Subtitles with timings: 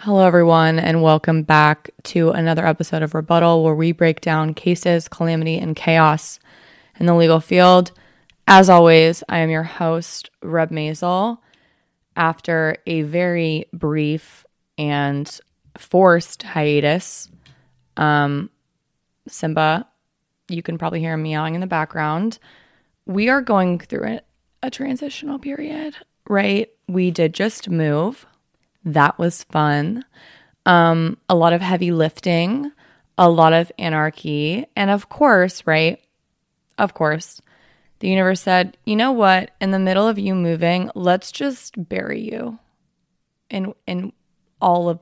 [0.00, 5.08] Hello, everyone, and welcome back to another episode of Rebuttal, where we break down cases,
[5.08, 6.38] calamity, and chaos
[7.00, 7.92] in the legal field.
[8.46, 11.38] As always, I am your host, Reb Masel.
[12.14, 14.44] After a very brief
[14.76, 15.40] and
[15.78, 17.30] forced hiatus,
[17.96, 18.50] um,
[19.26, 19.88] Simba,
[20.48, 22.38] you can probably hear him meowing in the background.
[23.06, 24.20] We are going through a,
[24.62, 25.96] a transitional period,
[26.28, 26.68] right?
[26.86, 28.26] We did just move.
[28.86, 30.04] That was fun.
[30.64, 32.70] Um, a lot of heavy lifting,
[33.18, 34.64] a lot of anarchy.
[34.76, 36.00] And of course, right?
[36.78, 37.40] Of course,
[37.98, 39.50] the universe said, you know what?
[39.60, 42.58] In the middle of you moving, let's just bury you
[43.50, 44.12] in in
[44.60, 45.00] all of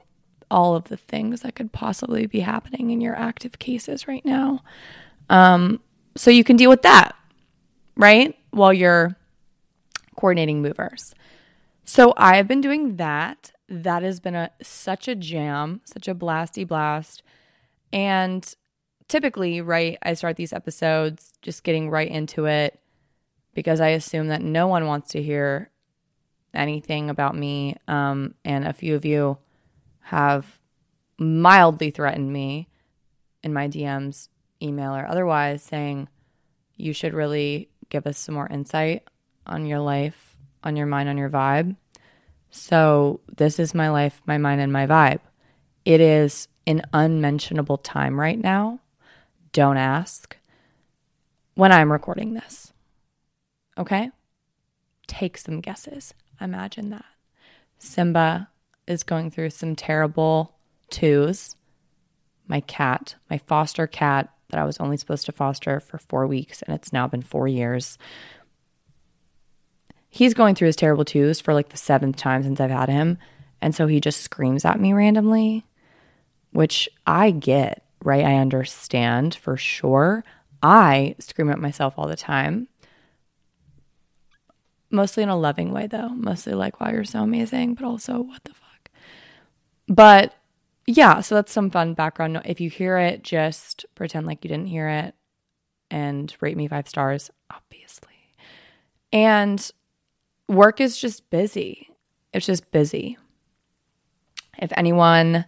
[0.51, 4.63] all of the things that could possibly be happening in your active cases right now.
[5.29, 5.81] Um,
[6.17, 7.17] so you can deal with that,
[7.97, 8.39] right?
[8.51, 9.17] While you're
[10.17, 11.15] coordinating movers.
[11.85, 16.15] So I have been doing that that has been a such a jam, such a
[16.15, 17.23] blasty blast.
[17.93, 18.55] And
[19.09, 22.79] typically, right, I start these episodes just getting right into it
[23.55, 25.70] because I assume that no one wants to hear
[26.52, 27.77] anything about me.
[27.89, 29.39] Um, and a few of you
[30.01, 30.61] have
[31.19, 32.69] mildly threatened me
[33.42, 34.29] in my DMs,
[34.63, 36.08] email, or otherwise, saying
[36.77, 39.07] you should really give us some more insight
[39.46, 41.77] on your life, on your mind, on your vibe.
[42.57, 45.19] So, this is my life, my mind, and my vibe.
[45.85, 48.79] It is an unmentionable time right now.
[49.53, 50.37] Don't ask
[51.57, 52.73] when I'm recording this.
[53.77, 54.13] Okay?
[55.09, 56.14] Take some guesses.
[56.41, 57.05] Imagine that.
[57.81, 58.48] Simba
[58.87, 60.55] is going through some terrible
[60.91, 61.57] twos.
[62.47, 66.63] My cat, my foster cat that I was only supposed to foster for four weeks,
[66.63, 67.98] and it's now been four years,
[70.14, 73.19] he's going through his terrible twos for like the seventh time since I've had him.
[73.61, 75.67] And so he just screams at me randomly,
[76.52, 78.25] which I get, right?
[78.25, 80.23] I understand for sure.
[80.63, 82.69] I scream at myself all the time.
[84.89, 86.11] Mostly in a loving way, though.
[86.11, 88.91] Mostly like, wow, you're so amazing, but also, what the fuck?
[89.89, 90.33] But
[90.86, 92.41] yeah, so that's some fun background.
[92.45, 95.17] If you hear it, just pretend like you didn't hear it
[95.91, 98.36] and rate me five stars, obviously.
[99.13, 99.73] And
[100.49, 101.91] work is just busy.
[102.33, 103.19] It's just busy.
[104.59, 105.45] If anyone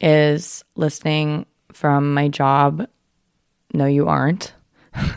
[0.00, 2.86] is listening from my job,
[3.72, 4.54] no, you aren't.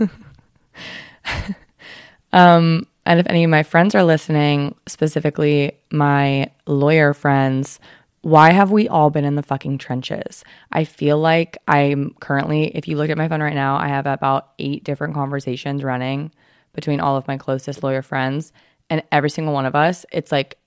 [2.33, 7.79] um, and if any of my friends are listening, specifically my lawyer friends,
[8.21, 10.43] why have we all been in the fucking trenches?
[10.71, 14.05] I feel like I'm currently, if you look at my phone right now, I have
[14.05, 16.31] about eight different conversations running
[16.73, 18.51] between all of my closest lawyer friends
[18.89, 20.57] and every single one of us, it's like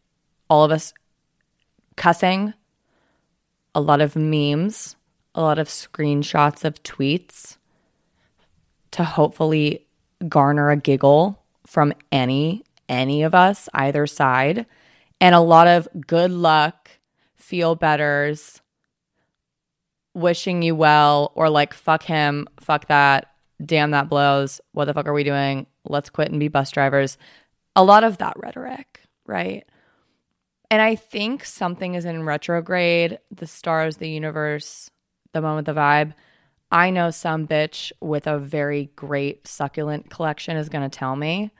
[0.48, 0.92] all of us
[1.96, 2.54] cussing,
[3.74, 4.96] a lot of memes,
[5.34, 7.56] a lot of screenshots of tweets
[8.90, 9.86] to hopefully
[10.28, 14.66] garner a giggle from any any of us either side
[15.20, 16.90] and a lot of good luck,
[17.36, 18.60] feel betters,
[20.14, 23.30] wishing you well or like fuck him, fuck that,
[23.64, 24.60] damn that blows.
[24.72, 25.66] What the fuck are we doing?
[25.84, 27.16] Let's quit and be bus drivers
[27.80, 29.64] a lot of that rhetoric, right?
[30.70, 34.90] And I think something is in retrograde, the stars, the universe,
[35.32, 36.12] the moment, the vibe.
[36.70, 41.50] I know some bitch with a very great succulent collection is going to tell me,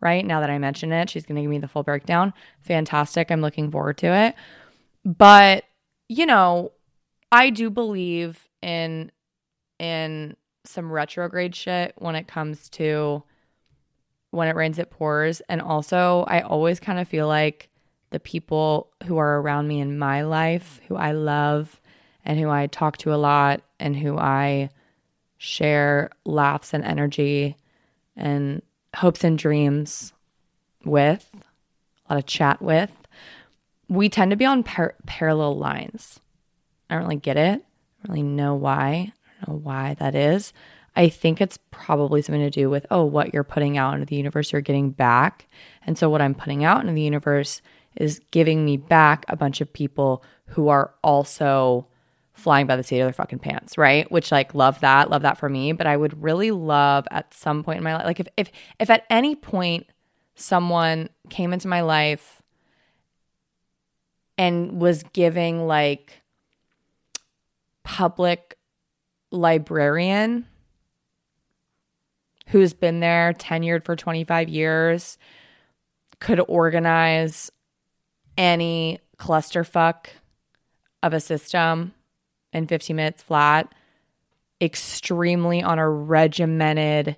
[0.00, 0.24] right?
[0.24, 2.32] Now that I mention it, she's going to give me the full breakdown.
[2.62, 3.30] Fantastic.
[3.30, 4.34] I'm looking forward to it.
[5.04, 5.64] But,
[6.08, 6.72] you know,
[7.30, 9.12] I do believe in
[9.78, 13.22] in some retrograde shit when it comes to
[14.36, 15.40] when it rains, it pours.
[15.48, 17.68] And also, I always kind of feel like
[18.10, 21.80] the people who are around me in my life, who I love
[22.24, 24.70] and who I talk to a lot and who I
[25.38, 27.56] share laughs and energy
[28.16, 28.62] and
[28.96, 30.12] hopes and dreams
[30.84, 31.30] with,
[32.08, 32.92] a lot of chat with,
[33.88, 36.20] we tend to be on par- parallel lines.
[36.88, 37.62] I don't really get it.
[37.62, 39.12] I don't really know why.
[39.40, 40.52] I don't know why that is.
[40.96, 44.16] I think it's probably something to do with, oh, what you're putting out into the
[44.16, 45.46] universe, you're getting back.
[45.86, 47.60] And so, what I'm putting out into the universe
[47.96, 51.86] is giving me back a bunch of people who are also
[52.32, 54.10] flying by the seat of their fucking pants, right?
[54.10, 55.72] Which like love that, love that for me.
[55.72, 58.90] But I would really love at some point in my life, like if if if
[58.90, 59.86] at any point
[60.34, 62.42] someone came into my life
[64.38, 66.22] and was giving like
[67.84, 68.58] public
[69.30, 70.46] librarian
[72.48, 75.18] who's been there tenured for 25 years
[76.20, 77.50] could organize
[78.38, 80.06] any clusterfuck
[81.02, 81.94] of a system
[82.52, 83.72] in 15 minutes flat,
[84.60, 87.16] extremely on a regimented,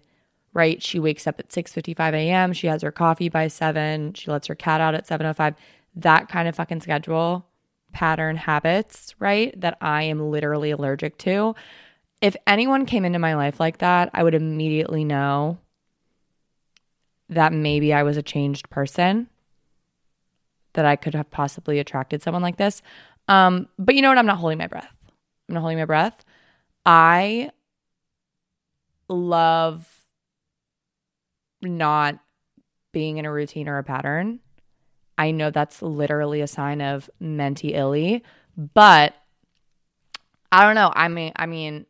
[0.53, 0.83] right?
[0.83, 2.53] She wakes up at 6:55 a.m.
[2.53, 4.15] She has her coffee by 7.
[4.15, 5.55] She lets her cat out at 7:05.
[5.95, 7.47] That kind of fucking schedule,
[7.93, 9.59] pattern, habits, right?
[9.61, 11.55] That I am literally allergic to.
[12.21, 15.59] If anyone came into my life like that, I would immediately know
[17.29, 19.29] that maybe I was a changed person,
[20.73, 22.83] that I could have possibly attracted someone like this.
[23.29, 24.19] Um, but you know what?
[24.19, 24.93] I'm not holding my breath.
[25.49, 26.25] I'm not holding my breath.
[26.85, 27.51] I
[29.09, 29.87] love
[31.61, 32.19] not
[32.93, 34.41] being in a routine or a pattern.
[35.17, 38.23] I know that's literally a sign of menti illy,
[38.57, 39.15] but
[40.51, 40.93] I don't know.
[40.95, 41.87] I mean, I mean,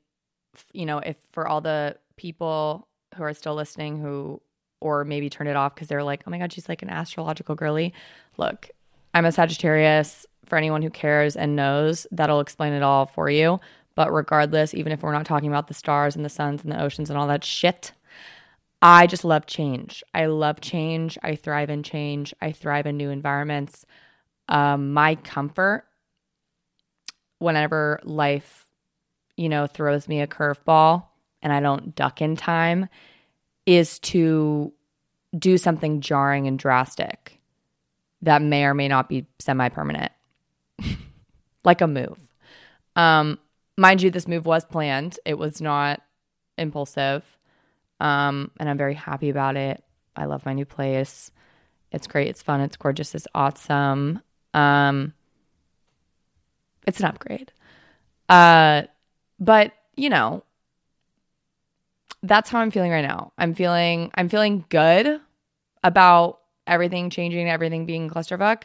[0.73, 4.41] you know, if for all the people who are still listening who
[4.81, 7.55] or maybe turn it off because they're like, oh my God, she's like an astrological
[7.55, 7.93] girly.
[8.37, 8.71] Look,
[9.15, 13.61] I'm a Sagittarius for anyone who cares and knows, that'll explain it all for you.
[13.95, 16.81] But regardless, even if we're not talking about the stars and the suns and the
[16.81, 17.93] oceans and all that shit,
[18.81, 20.05] I just love change.
[20.15, 21.19] I love change.
[21.23, 22.33] I thrive in change.
[22.41, 23.85] I thrive in new environments.
[24.49, 25.85] Um, my comfort
[27.41, 28.68] whenever life,
[29.39, 31.05] you know, throws me a curveball
[31.43, 32.89] and I don't duck in time
[33.67, 34.73] is to
[35.39, 37.41] do something jarring and drastic
[38.23, 40.13] that may or may not be semi permanent
[41.65, 42.19] like a move.
[42.97, 43.39] Um,
[43.77, 45.19] mind you, this move was planned.
[45.25, 46.03] It was not
[46.57, 47.25] impulsive.
[48.01, 49.83] Um, and I'm very happy about it.
[50.17, 51.31] I love my new place.
[51.93, 52.29] It's great.
[52.29, 52.61] It's fun.
[52.61, 53.15] It's gorgeous.
[53.15, 54.21] It's awesome.
[54.55, 55.15] Um,
[56.87, 57.53] it's an upgrade.
[58.29, 58.83] Uh,
[59.39, 60.45] but you know,
[62.23, 63.33] that's how I'm feeling right now.
[63.39, 65.21] I'm feeling I'm feeling good
[65.83, 68.65] about everything changing, everything being clusterfuck.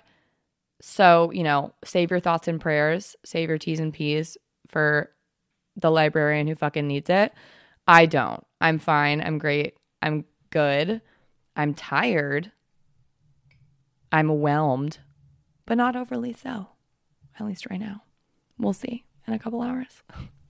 [0.81, 4.37] So, you know, save your thoughts and prayers, save your T's and P's
[4.67, 5.11] for
[5.75, 7.33] the librarian who fucking needs it.
[7.87, 8.45] I don't.
[8.59, 9.21] I'm fine.
[9.21, 9.75] I'm great.
[10.01, 11.01] I'm good.
[11.55, 12.51] I'm tired.
[14.11, 14.99] I'm whelmed,
[15.65, 16.69] but not overly so,
[17.39, 18.03] at least right now.
[18.57, 20.03] We'll see in a couple hours.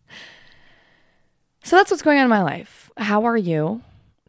[1.64, 2.92] so that's what's going on in my life.
[2.98, 3.82] How are you?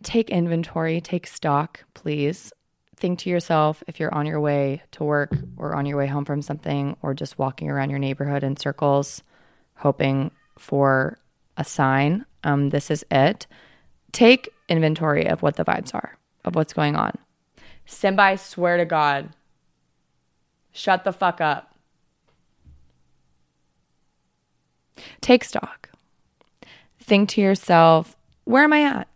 [0.03, 2.53] Take inventory, take stock, please.
[2.97, 6.25] Think to yourself if you're on your way to work or on your way home
[6.25, 9.23] from something or just walking around your neighborhood in circles
[9.77, 11.19] hoping for
[11.56, 12.25] a sign.
[12.44, 13.47] Um, this is it.
[14.13, 17.17] Take inventory of what the vibes are of what's going on.
[17.87, 19.31] Simba i swear to god.
[20.73, 21.75] Shut the fuck up.
[25.20, 25.83] Take stock
[27.05, 29.08] think to yourself where am i at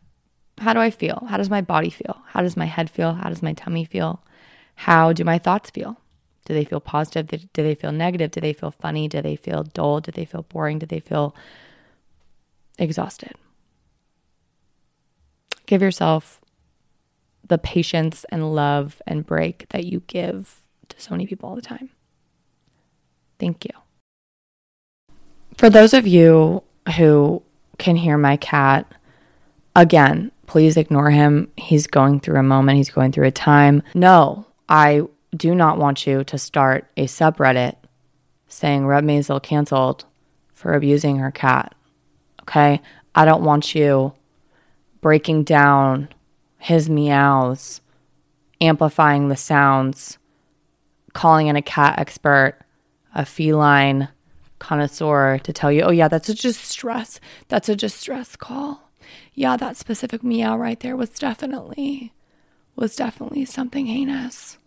[0.60, 1.26] how do I feel?
[1.28, 2.22] How does my body feel?
[2.28, 3.14] How does my head feel?
[3.14, 4.22] How does my tummy feel?
[4.74, 6.00] How do my thoughts feel?
[6.44, 7.26] Do they feel positive?
[7.52, 8.30] Do they feel negative?
[8.30, 9.08] Do they feel funny?
[9.08, 10.00] Do they feel dull?
[10.00, 10.78] Do they feel boring?
[10.78, 11.34] Do they feel
[12.78, 13.32] exhausted?
[15.66, 16.40] Give yourself
[17.46, 21.62] the patience and love and break that you give to so many people all the
[21.62, 21.90] time.
[23.38, 23.70] Thank you.
[25.56, 26.62] For those of you
[26.96, 27.42] who
[27.78, 28.86] can hear my cat,
[29.74, 31.52] again, Please ignore him.
[31.58, 33.82] He's going through a moment, he's going through a time.
[33.94, 35.02] No, I
[35.36, 37.76] do not want you to start a subreddit
[38.48, 40.06] saying Reb Masel canceled
[40.54, 41.74] for abusing her cat.
[42.40, 42.80] Okay?
[43.14, 44.14] I don't want you
[45.02, 46.08] breaking down
[46.56, 47.82] his meows,
[48.58, 50.16] amplifying the sounds,
[51.12, 52.58] calling in a cat expert,
[53.14, 54.08] a feline
[54.58, 57.20] connoisseur to tell you, oh, yeah, that's a distress.
[57.48, 58.88] That's a distress call
[59.34, 62.12] yeah, that specific meow right there was definitely
[62.76, 64.58] was definitely something heinous.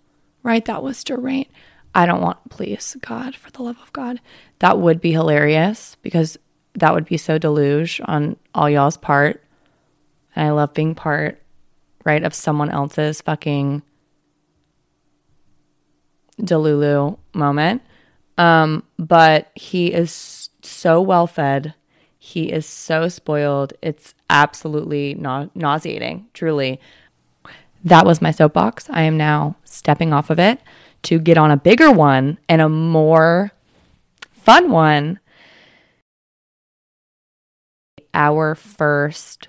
[0.44, 0.66] right?
[0.66, 1.50] That was deranged.
[1.94, 4.22] I don't want, please, God, for the love of God.
[4.60, 6.38] That would be hilarious because
[6.74, 9.44] that would be so deluge on all y'all's part.
[10.36, 11.42] And I love being part,
[12.06, 13.82] right, of someone else's fucking
[16.40, 17.82] Delulu moment.
[18.38, 21.74] Um, but he is so well fed.
[22.18, 23.74] He is so spoiled.
[23.82, 26.80] It's absolutely na- nauseating, truly.
[27.84, 28.90] That was my soapbox.
[28.90, 30.62] I am now stepping off of it
[31.04, 33.52] to get on a bigger one and a more
[34.32, 35.20] fun one.
[38.14, 39.48] Our first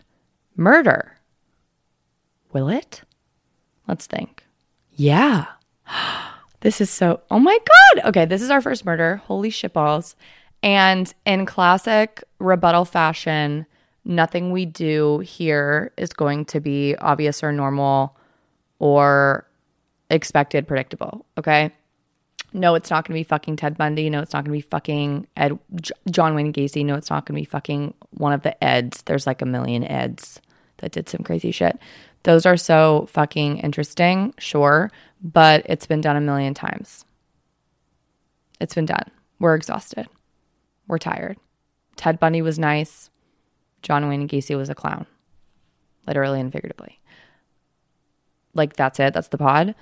[0.57, 1.19] murder.
[2.53, 3.03] Will it?
[3.87, 4.47] Let's think.
[4.95, 5.47] Yeah.
[6.62, 8.09] This is so, oh my God.
[8.09, 9.16] Okay, this is our first murder.
[9.16, 10.14] Holy shitballs.
[10.62, 13.66] And in classic rebuttal fashion,
[14.04, 18.16] nothing we do here is going to be obvious or normal
[18.78, 19.47] or
[20.09, 21.26] expected, predictable.
[21.37, 21.73] Okay.
[22.52, 24.09] No, it's not going to be fucking Ted Bundy.
[24.09, 26.85] No, it's not going to be fucking Ed, J- John Wayne Gacy.
[26.85, 29.02] No, it's not going to be fucking one of the Eds.
[29.02, 30.40] There's like a million Eds
[30.78, 31.78] that did some crazy shit.
[32.25, 34.91] Those are so fucking interesting, sure,
[35.23, 37.05] but it's been done a million times.
[38.61, 39.11] It's been done.
[39.41, 40.07] We're exhausted.
[40.87, 41.38] We're tired.
[41.97, 43.11] Ted Bundy was nice.
[43.83, 45.07] John Wayne Gacy was a clown,
[46.07, 47.00] literally and figuratively.
[48.55, 49.14] Like, that's it.
[49.14, 49.75] That's the pod.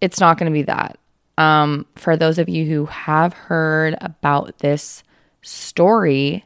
[0.00, 0.98] It's not going to be that.
[1.38, 5.04] Um, for those of you who have heard about this
[5.42, 6.44] story,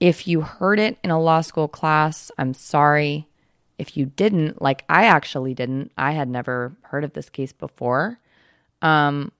[0.00, 3.28] if you heard it in a law school class, I'm sorry.
[3.80, 8.20] If you didn't, like I actually didn't, I had never heard of this case before.
[8.82, 9.32] Um,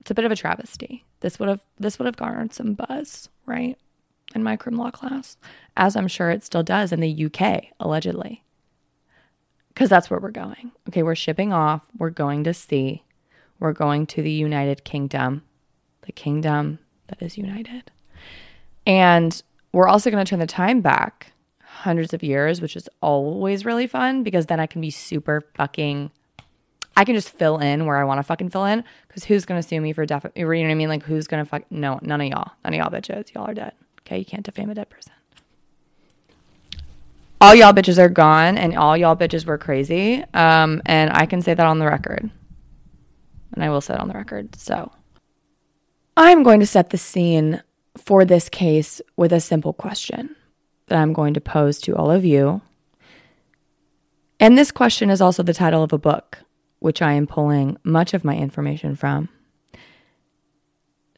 [0.00, 1.04] it's a bit of a travesty.
[1.20, 3.76] This would have this would have garnered some buzz, right,
[4.34, 5.36] in my crim law class,
[5.76, 8.42] as I'm sure it still does in the UK, allegedly.
[9.68, 10.72] Because that's where we're going.
[10.88, 11.82] Okay, we're shipping off.
[11.98, 13.04] We're going to sea.
[13.58, 15.42] We're going to the United Kingdom,
[16.06, 17.90] the kingdom that is united.
[18.86, 21.32] And we're also going to turn the time back
[21.80, 26.10] hundreds of years, which is always really fun because then I can be super fucking.
[26.96, 29.62] I can just fill in where I want to fucking fill in because who's gonna
[29.62, 30.26] sue me for def?
[30.34, 30.88] You know what I mean?
[30.88, 31.70] Like who's gonna fuck?
[31.70, 32.52] No, none of y'all.
[32.64, 33.32] None of y'all bitches.
[33.32, 33.72] Y'all are dead.
[34.00, 35.12] Okay, you can't defame a dead person.
[37.40, 40.22] All y'all bitches are gone, and all y'all bitches were crazy.
[40.34, 42.30] Um, and I can say that on the record,
[43.54, 44.54] and I will say it on the record.
[44.56, 44.92] So,
[46.18, 47.62] I'm going to set the scene
[47.96, 50.36] for this case with a simple question
[50.90, 52.60] that I'm going to pose to all of you.
[54.38, 56.38] And this question is also the title of a book,
[56.80, 59.28] which I am pulling much of my information from.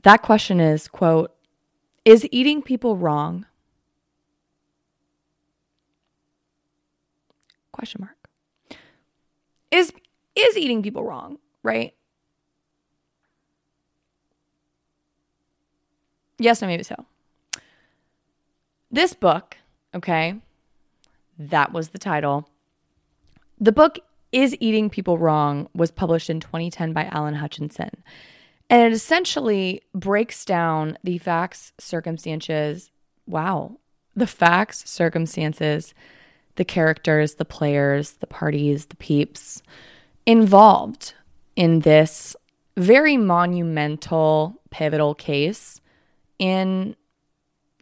[0.03, 1.33] That question is, quote,
[2.05, 3.47] is eating people wrong?
[7.73, 8.79] Question mark.
[9.71, 9.93] Is
[10.35, 11.95] is eating people wrong, right?
[16.39, 17.07] Yes, no, maybe so.
[18.91, 19.57] This book
[19.95, 20.35] Okay.
[21.39, 22.49] That was the title.
[23.61, 23.99] The book
[24.33, 27.91] Is Eating People Wrong was published in 2010 by Allan Hutchinson.
[28.71, 32.91] And it essentially breaks down the facts, circumstances.
[33.27, 33.79] Wow.
[34.17, 35.95] The facts, circumstances,
[36.57, 39.63] the characters, the players, the parties, the peeps
[40.27, 41.15] involved
[41.57, 42.37] in this
[42.77, 45.81] very monumental, pivotal case
[46.39, 46.97] in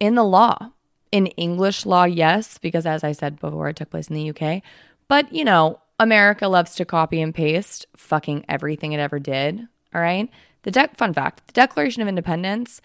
[0.01, 0.73] in the law
[1.13, 4.63] in English law, yes, because as I said before, it took place in the UK.
[5.09, 9.67] But, you know, America loves to copy and paste fucking everything it ever did.
[9.95, 10.31] All right.
[10.63, 12.81] The de- fun fact the Declaration of Independence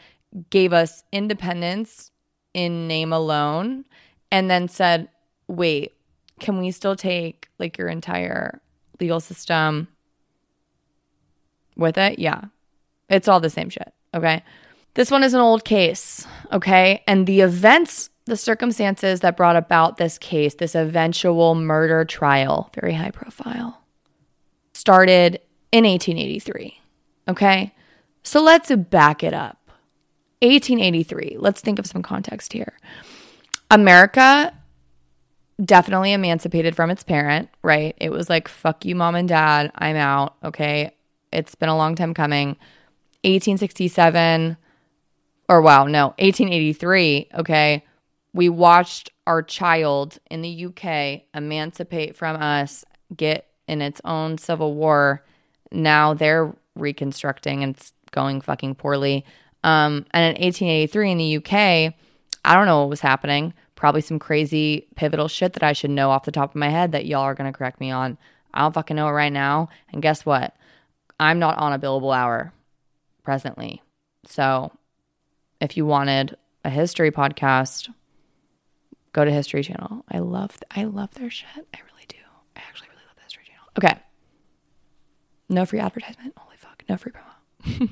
[0.49, 2.11] gave us independence
[2.53, 3.85] in name alone
[4.31, 5.09] and then said,
[5.47, 5.93] wait,
[6.39, 8.61] can we still take like your entire
[8.99, 9.87] legal system
[11.77, 12.19] with it?
[12.19, 12.45] Yeah.
[13.09, 13.93] It's all the same shit.
[14.13, 14.43] Okay.
[14.95, 16.25] This one is an old case.
[16.51, 17.03] Okay.
[17.07, 22.93] And the events the circumstances that brought about this case, this eventual murder trial, very
[22.93, 23.81] high profile,
[24.73, 25.39] started
[25.71, 26.81] in 1883.
[27.27, 27.73] Okay?
[28.23, 29.59] So let's back it up.
[30.41, 31.37] 1883.
[31.39, 32.77] Let's think of some context here.
[33.69, 34.53] America
[35.63, 37.95] definitely emancipated from its parent, right?
[37.97, 39.71] It was like, fuck you, mom and dad.
[39.75, 40.35] I'm out.
[40.43, 40.91] Okay.
[41.31, 42.49] It's been a long time coming.
[43.23, 44.57] 1867,
[45.47, 47.29] or wow, no, 1883.
[47.35, 47.84] Okay
[48.35, 52.83] we watched our child in the UK emancipate from us,
[53.15, 55.23] get in its own civil war.
[55.71, 59.25] Now they're reconstructing and it's going fucking poorly.
[59.63, 61.93] Um, and in 1883 in the UK,
[62.43, 63.53] I don't know what was happening.
[63.75, 66.91] Probably some crazy pivotal shit that I should know off the top of my head
[66.91, 68.17] that y'all are going to correct me on.
[68.53, 69.69] I don't fucking know it right now.
[69.93, 70.53] And guess what?
[71.21, 72.51] I'm not on a billable hour
[73.23, 73.81] presently.
[74.25, 74.73] So
[75.61, 77.87] if you wanted a history podcast,
[79.15, 80.03] go to History Channel.
[80.11, 81.47] I love I love their shit.
[81.73, 82.17] I really do.
[82.55, 83.63] I actually really love the History Channel.
[83.77, 84.01] Okay.
[85.47, 86.33] No free advertisement.
[86.37, 86.83] Holy fuck.
[86.89, 87.89] No free promo.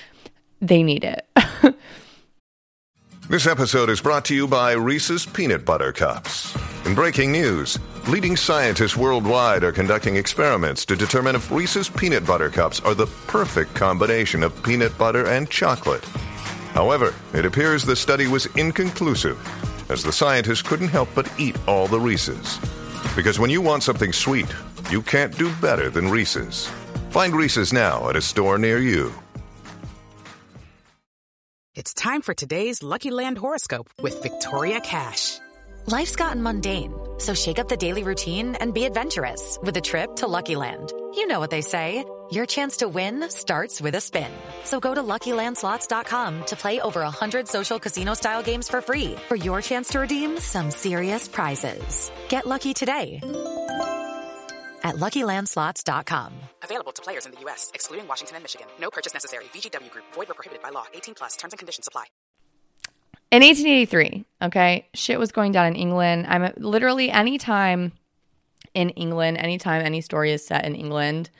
[0.60, 1.26] they need it.
[3.26, 6.54] This episode is brought to you by Reese's Peanut Butter Cups.
[6.84, 12.50] In breaking news, leading scientists worldwide are conducting experiments to determine if Reese's Peanut Butter
[12.50, 16.04] Cups are the perfect combination of peanut butter and chocolate.
[16.74, 19.38] However, it appears the study was inconclusive,
[19.88, 22.58] as the scientists couldn't help but eat all the Reese's.
[23.16, 24.52] Because when you want something sweet,
[24.90, 26.68] you can't do better than Reese's.
[27.10, 29.12] Find Reese's now at a store near you.
[31.74, 35.38] It's time for today's Lucky Land horoscope with Victoria Cash.
[35.86, 40.14] Life's gotten mundane, so shake up the daily routine and be adventurous with a trip
[40.16, 40.92] to Lucky Land.
[41.14, 42.04] You know what they say.
[42.30, 44.30] Your chance to win starts with a spin.
[44.64, 49.60] So go to LuckyLandSlots.com to play over 100 social casino-style games for free for your
[49.60, 52.10] chance to redeem some serious prizes.
[52.28, 53.20] Get lucky today
[54.84, 56.32] at LuckyLandSlots.com.
[56.62, 58.66] Available to players in the U.S., excluding Washington and Michigan.
[58.80, 59.44] No purchase necessary.
[59.54, 60.04] VGW Group.
[60.14, 60.84] Void or prohibited by law.
[60.94, 61.36] 18 plus.
[61.36, 62.04] Terms and conditions apply.
[63.30, 66.26] in 1883, okay, shit was going down in England.
[66.28, 67.92] I'm literally anytime
[68.74, 71.30] in England, anytime any story is set in England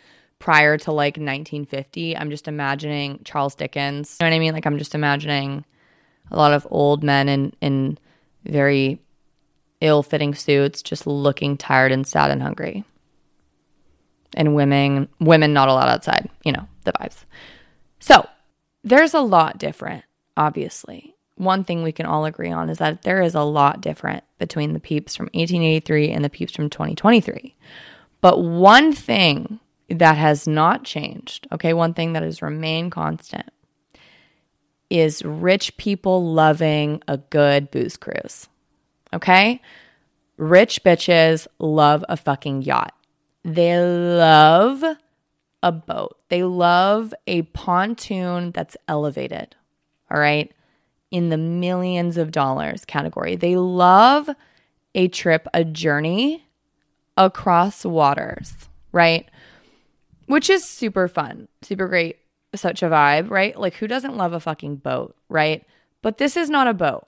[0.44, 4.18] prior to like 1950, I'm just imagining Charles Dickens.
[4.20, 4.52] You know what I mean?
[4.52, 5.64] Like I'm just imagining
[6.30, 7.98] a lot of old men in in
[8.44, 9.00] very
[9.80, 12.84] ill-fitting suits just looking tired and sad and hungry.
[14.34, 17.24] And women women not allowed outside, you know, the vibes.
[17.98, 18.28] So,
[18.82, 20.04] there's a lot different,
[20.36, 21.14] obviously.
[21.36, 24.74] One thing we can all agree on is that there is a lot different between
[24.74, 27.56] the peeps from 1883 and the peeps from 2023.
[28.20, 33.50] But one thing that has not changed, okay, one thing that has remained constant
[34.90, 38.48] is rich people loving a good booze cruise.
[39.12, 39.60] Okay?
[40.36, 42.94] Rich bitches love a fucking yacht.
[43.44, 44.82] They love
[45.62, 46.18] a boat.
[46.28, 49.54] They love a pontoon that's elevated.
[50.10, 50.52] All right?
[51.10, 53.36] In the millions of dollars category.
[53.36, 54.28] They love
[54.94, 56.46] a trip, a journey
[57.16, 58.52] across waters,
[58.92, 59.28] right?
[60.26, 62.18] Which is super fun, super great,
[62.54, 63.58] such a vibe, right?
[63.58, 65.64] Like, who doesn't love a fucking boat, right?
[66.02, 67.06] But this is not a boat.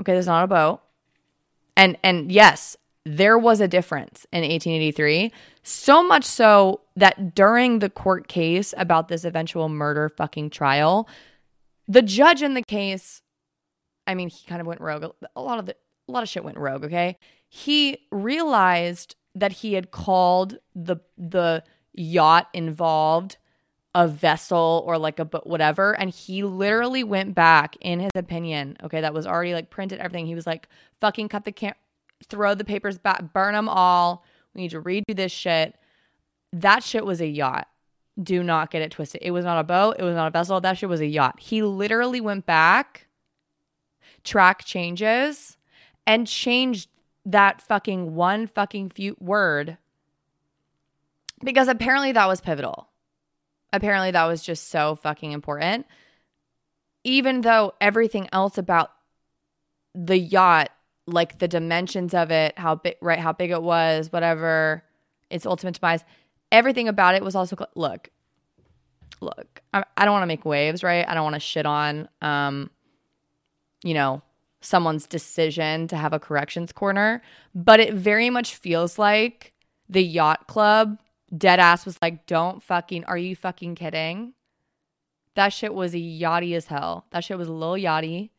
[0.00, 0.80] Okay, this is not a boat.
[1.76, 7.90] And and yes, there was a difference in 1883, so much so that during the
[7.90, 11.08] court case about this eventual murder fucking trial,
[11.86, 13.20] the judge in the case,
[14.06, 15.04] I mean, he kind of went rogue.
[15.36, 15.76] A lot of the
[16.08, 17.18] a lot of shit went rogue, okay?
[17.48, 21.62] He realized that he had called the the
[21.94, 23.36] yacht involved
[23.94, 25.92] a vessel or like a but whatever.
[25.92, 30.26] And he literally went back in his opinion okay that was already like printed everything.
[30.26, 30.68] He was like
[31.00, 31.74] fucking cut the cam
[32.24, 34.24] throw the papers back burn them all.
[34.54, 35.76] We need to redo this shit.
[36.52, 37.68] That shit was a yacht.
[38.20, 39.20] Do not get it twisted.
[39.22, 39.96] It was not a boat.
[39.98, 40.60] It was not a vessel.
[40.60, 41.40] That shit was a yacht.
[41.40, 43.08] He literally went back
[44.22, 45.56] track changes
[46.06, 46.88] and changed
[47.24, 49.78] that fucking one fucking few word
[51.42, 52.88] because apparently that was pivotal.
[53.72, 55.86] Apparently that was just so fucking important.
[57.02, 58.92] Even though everything else about
[59.94, 60.70] the yacht,
[61.06, 64.84] like the dimensions of it, how big, right, how big it was, whatever,
[65.30, 66.04] its ultimate demise,
[66.50, 68.10] everything about it was also look,
[69.20, 69.62] look.
[69.72, 71.06] I, I don't want to make waves, right?
[71.06, 72.70] I don't want to shit on, um,
[73.82, 74.22] you know,
[74.60, 77.22] someone's decision to have a corrections corner,
[77.54, 79.52] but it very much feels like
[79.88, 80.98] the yacht club
[81.36, 84.34] dead ass was like, don't fucking, are you fucking kidding?
[85.34, 87.06] That shit was a yachty as hell.
[87.10, 88.30] That shit was a little yachty.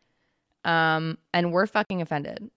[0.64, 2.50] Um, and we're fucking offended.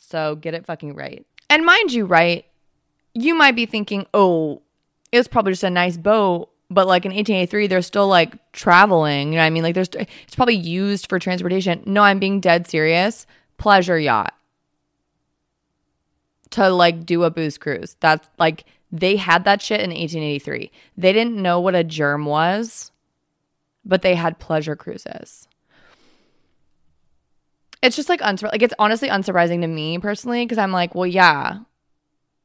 [0.00, 1.26] So get it fucking right.
[1.50, 2.44] And mind you, right,
[3.14, 4.62] you might be thinking, oh,
[5.10, 6.50] it was probably just a nice boat.
[6.70, 9.28] But like in 1883, they're still like traveling.
[9.28, 9.62] You know what I mean?
[9.62, 11.82] Like there's, it's probably used for transportation.
[11.86, 13.26] No, I'm being dead serious.
[13.56, 14.34] Pleasure yacht
[16.50, 17.96] to like do a booze cruise.
[18.00, 20.70] That's like they had that shit in 1883.
[20.96, 22.90] They didn't know what a germ was,
[23.84, 25.46] but they had pleasure cruises.
[27.82, 31.06] It's just like unsur- like it's honestly unsurprising to me personally because I'm like, well,
[31.06, 31.60] yeah,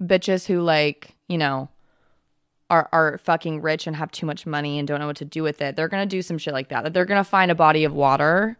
[0.01, 1.69] bitches who like you know
[2.69, 5.41] are are fucking rich and have too much money and don't know what to do
[5.41, 5.75] with it.
[5.75, 6.93] They're gonna do some shit like that.
[6.93, 8.57] They're gonna find a body of water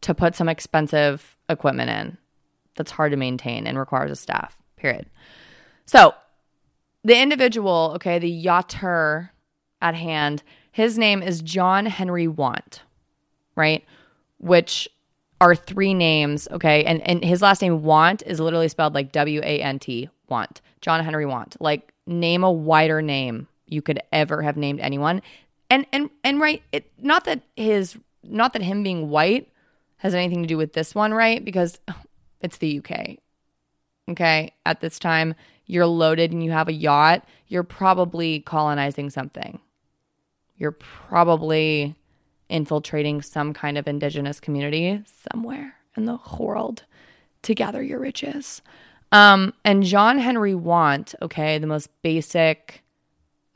[0.00, 2.18] to put some expensive equipment in
[2.76, 4.56] that's hard to maintain and requires a staff.
[4.76, 5.06] Period.
[5.86, 6.14] So
[7.04, 9.30] the individual, okay, the yachter
[9.80, 12.82] at hand, his name is John Henry Want,
[13.54, 13.84] right?
[14.38, 14.88] Which
[15.40, 16.84] are three names, okay?
[16.84, 20.60] And and his last name Want is literally spelled like W A N T, Want.
[20.80, 21.56] John Henry Want.
[21.60, 25.22] Like name a wider name you could ever have named anyone.
[25.70, 29.48] And and and right, it not that his not that him being white
[29.98, 31.44] has anything to do with this one, right?
[31.44, 32.00] Because oh,
[32.40, 33.18] it's the UK.
[34.10, 34.52] Okay?
[34.66, 35.34] At this time,
[35.66, 39.60] you're loaded and you have a yacht, you're probably colonizing something.
[40.56, 41.96] You're probably
[42.48, 46.84] infiltrating some kind of indigenous community somewhere in the world
[47.42, 48.62] to gather your riches.
[49.12, 52.82] Um, and John Henry Want, okay, the most basic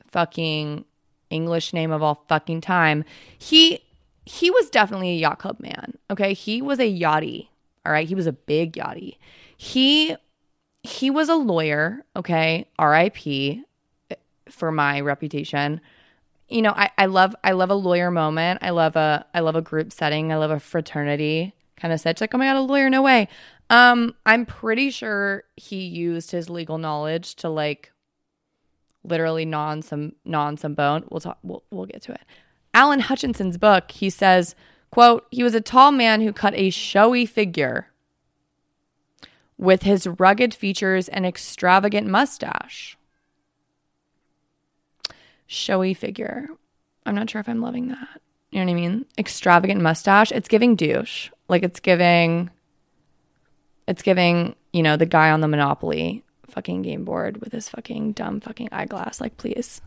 [0.07, 0.85] fucking
[1.29, 3.03] English name of all fucking time,
[3.37, 3.81] he
[4.25, 5.97] he was definitely a yacht club man.
[6.11, 6.33] Okay.
[6.33, 7.47] He was a yachty.
[7.85, 8.07] All right.
[8.07, 9.17] He was a big yachty.
[9.57, 10.15] He
[10.89, 13.59] he was a lawyer, okay, RIP
[14.49, 15.81] for my reputation.
[16.47, 18.59] You know, I, I love I love a lawyer moment.
[18.61, 20.31] I love a I love a group setting.
[20.31, 22.19] I love a fraternity kind of set.
[22.19, 23.27] Like, oh my god, a lawyer, no way.
[23.69, 27.91] Um, I'm pretty sure he used his legal knowledge to like
[29.03, 31.05] literally gnaw on some gnaw on some bone.
[31.09, 32.21] We'll talk we'll we'll get to it.
[32.73, 34.55] Allan Hutchinson's book, he says,
[34.91, 37.87] quote, he was a tall man who cut a showy figure
[39.59, 42.97] with his rugged features and extravagant mustache.
[45.45, 46.47] Showy figure.
[47.05, 48.21] I'm not sure if I'm loving that.
[48.51, 49.05] You know what I mean?
[49.17, 50.31] Extravagant mustache.
[50.31, 51.29] It's giving douche.
[51.49, 52.49] Like it's giving
[53.85, 58.13] it's giving, you know, the guy on the Monopoly fucking game board with his fucking
[58.13, 59.19] dumb fucking eyeglass.
[59.19, 59.81] Like, please.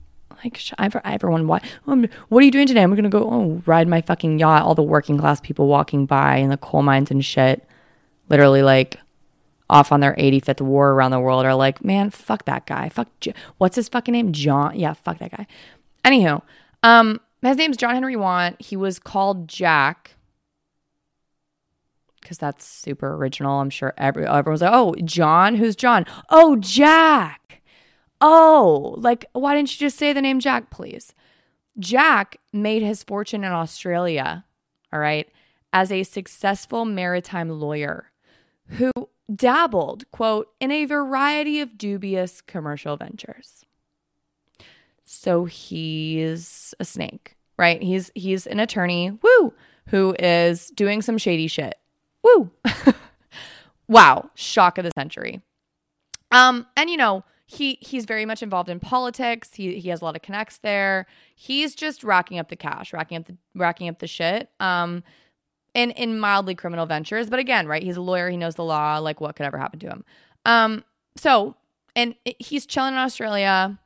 [0.44, 2.82] Like, I, everyone, what, um, what are you doing today?
[2.82, 4.62] I'm to go oh, ride my fucking yacht.
[4.62, 7.64] All the working class people walking by in the coal mines and shit.
[8.28, 8.98] Literally, like,
[9.72, 12.90] off on their 85th war around the world are like, man, fuck that guy.
[12.90, 14.32] Fuck, J- what's his fucking name?
[14.32, 14.78] John.
[14.78, 15.46] Yeah, fuck that guy.
[16.04, 16.42] Anywho,
[16.82, 18.60] um, his name's John Henry Want.
[18.60, 20.16] He was called Jack
[22.20, 23.60] because that's super original.
[23.60, 25.56] I'm sure every, everyone's like, oh, John?
[25.56, 26.04] Who's John?
[26.28, 27.62] Oh, Jack.
[28.20, 31.14] Oh, like, why didn't you just say the name Jack, please?
[31.78, 34.44] Jack made his fortune in Australia,
[34.92, 35.28] all right,
[35.72, 38.12] as a successful maritime lawyer
[38.66, 38.90] who
[39.34, 43.64] dabbled, quote, in a variety of dubious commercial ventures.
[45.04, 47.82] So he's a snake, right?
[47.82, 49.52] He's he's an attorney, woo,
[49.88, 51.74] who is doing some shady shit.
[52.22, 52.50] Woo.
[53.88, 55.42] wow, shock of the century.
[56.30, 59.54] Um and you know, he he's very much involved in politics.
[59.54, 61.06] He he has a lot of connects there.
[61.34, 64.48] He's just racking up the cash, racking up the racking up the shit.
[64.60, 65.04] Um
[65.74, 67.30] in in mildly criminal ventures.
[67.30, 69.78] But again, right, he's a lawyer, he knows the law, like what could ever happen
[69.80, 70.04] to him.
[70.44, 70.84] Um,
[71.16, 71.56] so
[71.94, 73.78] and he's chilling in Australia,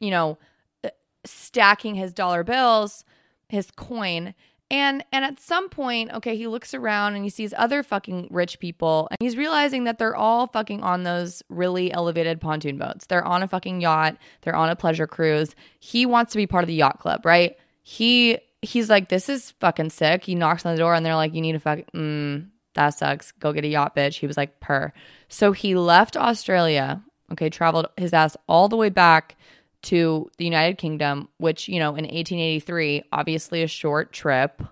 [0.00, 0.38] you know,
[0.84, 0.90] uh,
[1.24, 3.04] stacking his dollar bills,
[3.48, 4.34] his coin.
[4.68, 8.58] And and at some point, okay, he looks around and he sees other fucking rich
[8.58, 13.06] people and he's realizing that they're all fucking on those really elevated pontoon boats.
[13.06, 15.54] They're on a fucking yacht, they're on a pleasure cruise.
[15.78, 17.56] He wants to be part of the yacht club, right?
[17.84, 20.24] He he's like, this is fucking sick.
[20.24, 23.32] He knocks on the door and they're like, you need to fuck, mm, that sucks.
[23.32, 24.18] Go get a yacht, bitch.
[24.18, 24.92] He was like, per.
[25.28, 27.02] So he left Australia,
[27.32, 29.36] okay, traveled his ass all the way back
[29.82, 34.62] to the United Kingdom, which, you know, in 1883, obviously a short trip.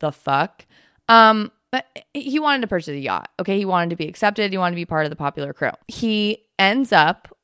[0.00, 0.66] The fuck?
[1.08, 3.30] Um, but he wanted to purchase a yacht.
[3.40, 4.50] Okay, he wanted to be accepted.
[4.50, 5.70] He wanted to be part of the popular crew.
[5.88, 7.36] He ends up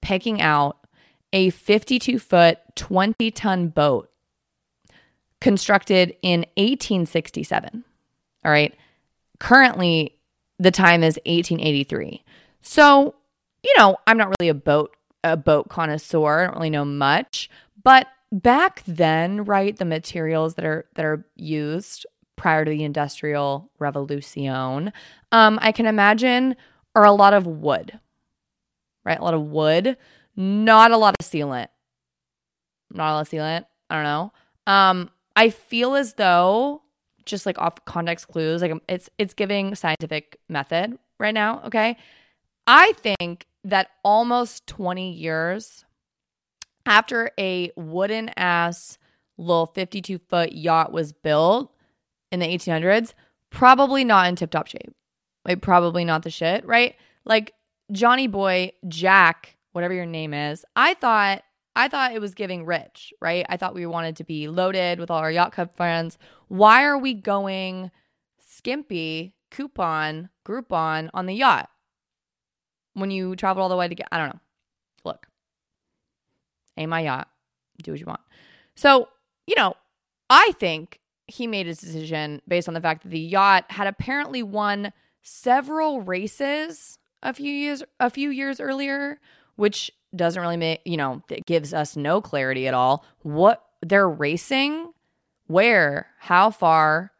[0.00, 0.78] picking out
[1.32, 4.10] a 52 foot, 20 ton boat
[5.40, 7.84] constructed in 1867.
[8.44, 8.74] All right.
[9.40, 10.16] Currently,
[10.58, 12.22] the time is 1883.
[12.60, 13.14] So,
[13.62, 16.40] you know, I'm not really a boat a boat connoisseur.
[16.40, 17.48] I don't really know much,
[17.82, 23.70] but back then, right, the materials that are that are used prior to the industrial
[23.78, 24.92] revolution,
[25.30, 26.56] um, I can imagine
[26.94, 27.98] are a lot of wood.
[29.04, 29.18] Right?
[29.18, 29.96] A lot of wood
[30.36, 31.68] not a lot of sealant.
[32.90, 33.64] Not a lot of sealant.
[33.90, 34.32] I don't know.
[34.66, 36.82] Um, I feel as though
[37.24, 41.62] just like off context clues, like it's it's giving scientific method right now.
[41.64, 41.96] Okay.
[42.66, 45.84] I think that almost 20 years
[46.86, 48.98] after a wooden ass
[49.36, 51.72] little 52 foot yacht was built
[52.30, 53.14] in the 1800s,
[53.50, 54.94] probably not in tip top shape.
[55.44, 56.94] Like, probably not the shit, right?
[57.24, 57.52] Like,
[57.90, 60.64] Johnny Boy Jack whatever your name is.
[60.76, 61.42] I thought
[61.74, 63.46] I thought it was giving rich, right?
[63.48, 66.18] I thought we wanted to be loaded with all our yacht club friends.
[66.48, 67.90] Why are we going
[68.38, 71.70] skimpy, coupon, Groupon on the yacht?
[72.94, 74.40] when you traveled all the way to get, I don't know.
[75.04, 75.26] Look,
[76.76, 77.28] ain't my yacht.
[77.82, 78.20] Do what you want.
[78.76, 79.08] So,
[79.46, 79.74] you know,
[80.30, 84.42] I think he made his decision based on the fact that the yacht had apparently
[84.42, 89.20] won several races a few years a few years earlier,
[89.56, 93.04] which doesn't really make, you know, it gives us no clarity at all.
[93.22, 94.92] What they're racing,
[95.46, 97.12] where, how far,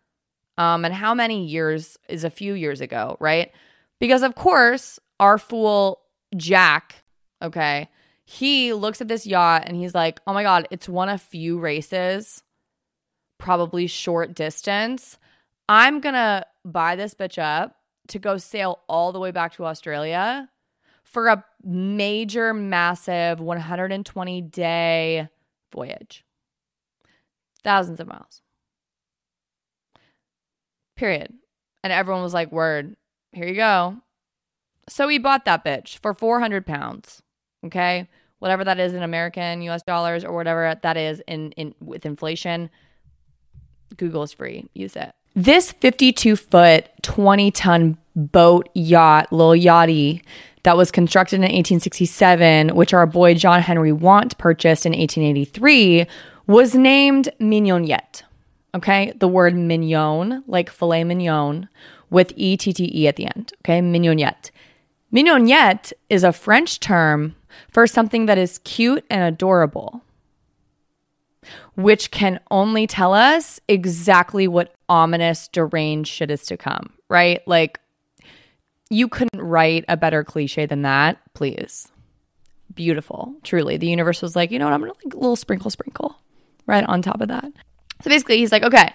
[0.58, 3.50] um, and how many years is a few years ago, right?
[3.98, 6.00] Because of course, our fool
[6.36, 7.04] Jack,
[7.40, 7.88] okay,
[8.24, 11.58] he looks at this yacht and he's like, oh my God, it's won a few
[11.58, 12.42] races,
[13.38, 15.18] probably short distance.
[15.68, 17.76] I'm gonna buy this bitch up
[18.08, 20.48] to go sail all the way back to Australia
[21.12, 25.28] for a major, massive 120 day
[25.72, 26.24] voyage.
[27.62, 28.42] Thousands of miles.
[30.96, 31.32] Period.
[31.84, 32.96] And everyone was like, word,
[33.32, 33.96] here you go.
[34.88, 37.22] So he bought that bitch for 400 pounds.
[37.64, 38.08] Okay.
[38.38, 42.70] Whatever that is in American US dollars or whatever that is in, in with inflation.
[43.96, 44.68] Google is free.
[44.74, 45.12] Use it.
[45.34, 50.22] This 52 foot, 20 ton boat yacht, little yachty,
[50.64, 56.06] that was constructed in 1867, which our boy John Henry Want purchased in 1883,
[56.46, 58.22] was named Mignonette.
[58.74, 61.68] Okay, the word mignon, like filet mignon,
[62.10, 63.52] with E T T E at the end.
[63.64, 64.50] Okay, mignonette.
[65.12, 67.34] Mignonette is a French term
[67.70, 70.02] for something that is cute and adorable,
[71.74, 77.46] which can only tell us exactly what ominous, deranged shit is to come, right?
[77.46, 77.78] Like,
[78.92, 81.88] you couldn't write a better cliche than that, please.
[82.74, 83.76] Beautiful, truly.
[83.78, 84.74] The universe was like, you know what?
[84.74, 86.16] I'm gonna like little sprinkle, sprinkle
[86.66, 87.44] right on top of that.
[88.02, 88.92] So basically, he's like, okay,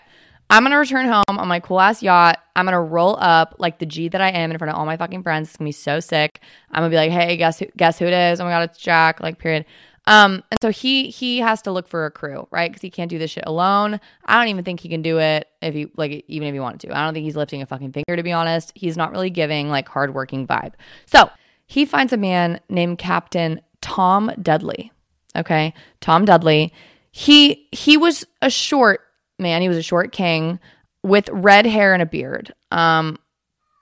[0.49, 2.39] I'm gonna return home on my cool ass yacht.
[2.55, 4.97] I'm gonna roll up like the G that I am in front of all my
[4.97, 5.49] fucking friends.
[5.49, 6.41] It's gonna be so sick.
[6.71, 7.65] I'm gonna be like, hey, guess who?
[7.75, 8.39] Guess who it is?
[8.39, 9.19] Oh my god, it's Jack.
[9.19, 9.65] Like, period.
[10.07, 12.71] Um, and so he he has to look for a crew, right?
[12.71, 13.99] Because he can't do this shit alone.
[14.25, 16.79] I don't even think he can do it if he like even if he wanted
[16.87, 16.97] to.
[16.97, 18.71] I don't think he's lifting a fucking finger to be honest.
[18.73, 20.73] He's not really giving like hardworking vibe.
[21.05, 21.29] So
[21.67, 24.93] he finds a man named Captain Tom Dudley.
[25.35, 26.73] Okay, Tom Dudley.
[27.11, 29.01] He he was a short
[29.37, 29.61] man.
[29.61, 30.57] He was a short king
[31.03, 32.53] with red hair and a beard.
[32.71, 33.19] Um,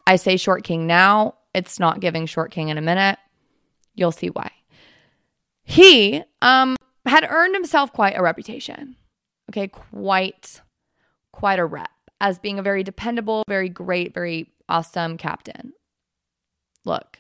[0.08, 1.36] I say short king now.
[1.54, 3.20] It's not giving short king in a minute.
[3.94, 4.52] You'll see why.
[5.66, 6.76] He um
[7.06, 8.96] had earned himself quite a reputation.
[9.50, 10.62] Okay, quite
[11.32, 11.90] quite a rep
[12.22, 15.74] as being a very dependable, very great, very awesome captain.
[16.86, 17.20] Look,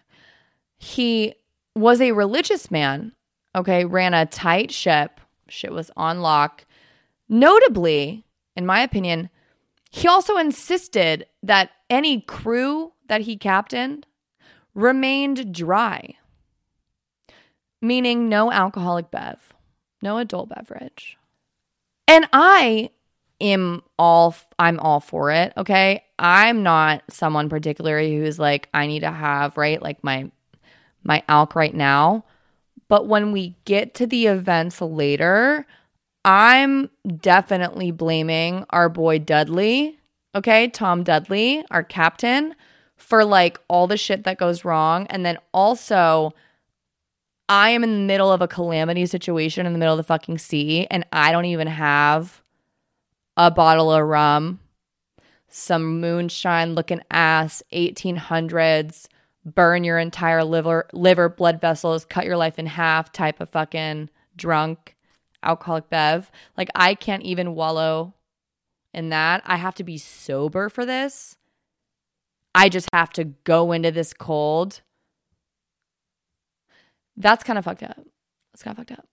[0.78, 1.36] he
[1.76, 3.12] was a religious man,
[3.56, 6.66] okay, ran a tight ship, shit was on lock.
[7.28, 9.30] Notably, in my opinion,
[9.92, 14.08] he also insisted that any crew that he captained
[14.74, 16.16] remained dry,
[17.82, 19.54] meaning no alcoholic bev,
[20.02, 21.18] no adult beverage.
[22.08, 22.92] And I
[23.42, 26.04] am all I'm all for it, okay?
[26.18, 29.82] I'm not someone particularly who's like I need to have, right?
[29.82, 30.32] Like my
[31.04, 32.26] my alk right now.
[32.88, 35.66] But when we get to the events later,
[36.24, 40.00] I'm definitely blaming our boy Dudley,
[40.34, 40.68] okay?
[40.68, 42.56] Tom Dudley, our captain,
[42.96, 45.08] for like all the shit that goes wrong.
[45.08, 46.34] And then also,
[47.48, 50.40] I am in the middle of a calamity situation in the middle of the fucking
[50.40, 52.42] sea, and I don't even have
[53.38, 54.60] a bottle of rum,
[55.48, 59.08] some moonshine looking ass, 1800s,
[59.46, 64.10] burn your entire liver, liver, blood vessels, cut your life in half type of fucking
[64.36, 64.96] drunk
[65.44, 66.32] alcoholic bev.
[66.58, 68.16] Like I can't even wallow
[68.94, 69.44] in that.
[69.46, 71.38] I have to be sober for this.
[72.56, 74.82] I just have to go into this cold.
[77.18, 77.98] That's kind of fucked up.
[78.52, 79.08] That's kind of fucked up.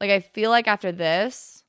[0.00, 1.62] Like I feel like after this,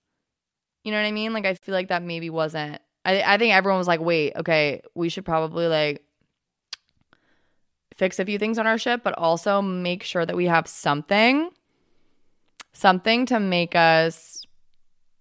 [0.83, 1.33] you know what I mean?
[1.33, 4.81] Like I feel like that maybe wasn't I I think everyone was like, "Wait, okay,
[4.95, 6.03] we should probably like
[7.95, 11.49] fix a few things on our ship, but also make sure that we have something
[12.73, 14.45] something to make us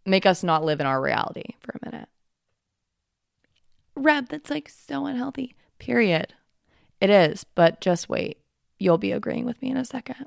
[0.06, 2.08] make us not live in our reality for a minute.
[3.96, 5.54] Reb, that's like so unhealthy.
[5.78, 6.34] Period.
[7.00, 8.38] It is, but just wait.
[8.78, 10.26] You'll be agreeing with me in a second.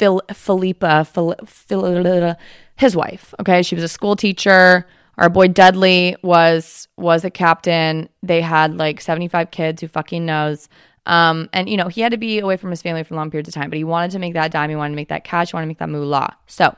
[0.00, 2.36] Phil- Phil- Philippa, Phil- Phil-
[2.76, 3.34] his wife.
[3.38, 3.62] Okay.
[3.62, 4.86] She was a school teacher.
[5.18, 8.08] Our boy Dudley was was a captain.
[8.22, 9.82] They had like 75 kids.
[9.82, 10.68] Who fucking knows?
[11.04, 13.48] Um, and you know, he had to be away from his family for long periods
[13.48, 14.70] of time, but he wanted to make that dime.
[14.70, 15.50] He wanted to make that cash.
[15.50, 16.36] He wanted to make that moolah.
[16.46, 16.74] So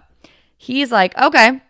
[0.56, 1.60] he's like, okay,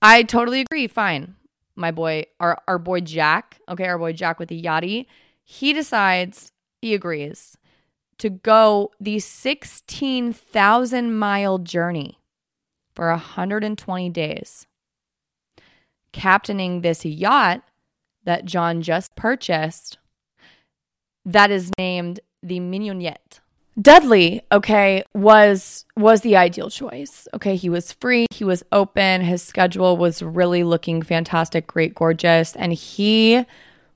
[0.00, 0.86] I totally agree.
[0.86, 1.34] Fine.
[1.74, 5.06] My boy, our, our boy Jack, okay, our boy Jack with the yachty,
[5.42, 7.56] he decides, he agrees
[8.18, 12.18] to go the 16,000 mile journey
[12.94, 14.66] for 120 days,
[16.12, 17.62] captaining this yacht
[18.24, 19.98] that John just purchased
[21.24, 23.40] that is named the Mignonette.
[23.80, 27.26] Dudley, okay, was was the ideal choice.
[27.34, 32.54] Okay, he was free, he was open, his schedule was really looking fantastic, great, gorgeous,
[32.54, 33.44] and he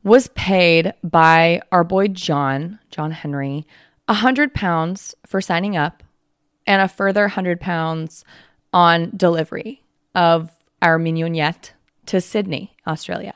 [0.03, 3.67] was paid by our boy John, John Henry,
[4.09, 6.03] a hundred pounds for signing up,
[6.67, 8.25] and a further hundred pounds
[8.73, 9.83] on delivery
[10.15, 10.51] of
[10.83, 11.73] our mignonette
[12.07, 13.35] to Sydney, Australia.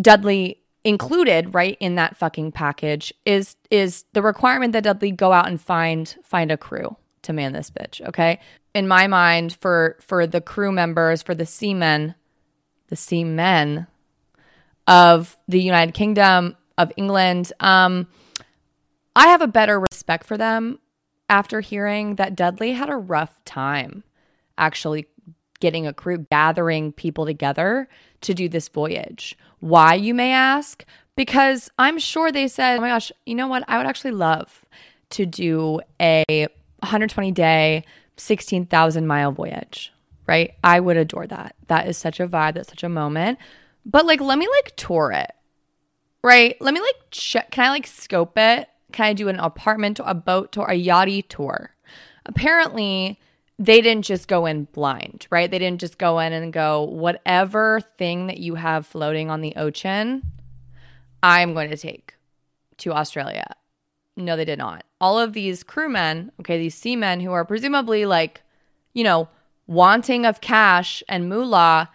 [0.00, 5.48] Dudley included right in that fucking package is is the requirement that Dudley go out
[5.48, 8.40] and find find a crew to man this bitch, okay?
[8.74, 12.14] In my mind for for the crew members, for the seamen,
[12.88, 13.86] the seamen
[14.86, 18.06] of the United Kingdom, of England, um
[19.18, 20.78] I have a better respect for them
[21.28, 24.04] after hearing that Dudley had a rough time
[24.56, 25.06] actually
[25.58, 27.88] getting a crew, gathering people together
[28.20, 29.36] to do this voyage.
[29.58, 30.84] Why, you may ask?
[31.16, 33.64] Because I'm sure they said, oh my gosh, you know what?
[33.66, 34.64] I would actually love
[35.10, 37.82] to do a 120 day,
[38.18, 39.92] 16,000 mile voyage,
[40.28, 40.54] right?
[40.62, 41.56] I would adore that.
[41.66, 42.54] That is such a vibe.
[42.54, 43.40] That's such a moment.
[43.84, 45.32] But like, let me like tour it,
[46.22, 46.54] right?
[46.60, 47.50] Let me like check.
[47.50, 48.68] Can I like scope it?
[48.92, 51.74] Can I do an apartment, a boat tour, a yachty tour?
[52.26, 53.18] Apparently,
[53.58, 55.50] they didn't just go in blind, right?
[55.50, 59.54] They didn't just go in and go, whatever thing that you have floating on the
[59.56, 60.22] ocean,
[61.22, 62.14] I'm going to take
[62.78, 63.56] to Australia.
[64.16, 64.84] No, they did not.
[65.00, 68.42] All of these crewmen, okay, these seamen who are presumably like,
[68.94, 69.28] you know,
[69.66, 71.90] wanting of cash and moolah,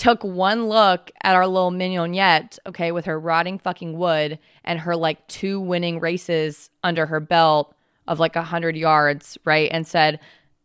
[0.00, 4.96] took one look at our little mignonette, okay, with her rotting fucking wood and her
[4.96, 7.74] like two winning races under her belt
[8.08, 9.68] of like a hundred yards, right?
[9.70, 10.18] And said,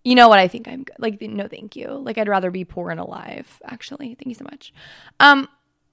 [0.06, 0.40] you know what?
[0.40, 0.96] I think I'm good.
[1.00, 1.90] Like, no, thank you.
[1.90, 4.16] Like, I'd rather be poor and alive, actually.
[4.16, 4.72] Thank you so much.
[5.20, 5.50] Um,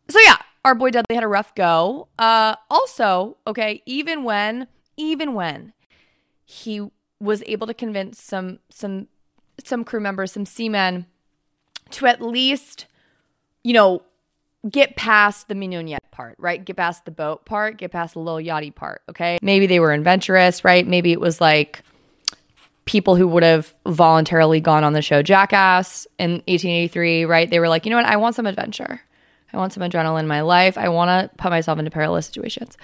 [0.09, 2.07] so yeah, our boy Dudley had a rough go.
[2.21, 5.73] Uh, also, okay, even when, even when
[6.45, 9.09] he was able to convince some, some,
[9.65, 11.07] some crew members, some seamen
[11.91, 12.87] to at least,
[13.65, 14.03] you know,
[14.71, 16.65] get past the mignonette part, right?
[16.65, 19.39] Get past the boat part, get past the little yachty part, okay?
[19.43, 20.87] Maybe they were adventurous, right?
[20.87, 21.83] Maybe it was like,
[22.85, 27.49] people who would have voluntarily gone on the show Jackass in 1883, right?
[27.49, 28.07] They were like, you know what?
[28.07, 29.01] I want some adventure.
[29.53, 30.79] I want some adrenaline in my life.
[30.79, 32.77] I want to put myself into perilous situations.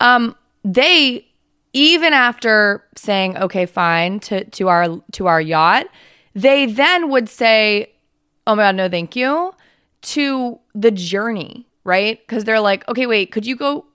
[0.00, 1.26] Um, they
[1.72, 5.86] even after saying okay, fine to to our to our yacht,
[6.34, 7.92] they then would say,
[8.46, 9.52] "Oh my god, no, thank you,"
[10.02, 12.20] to the journey, right?
[12.20, 13.86] Because they're like, "Okay, wait, could you go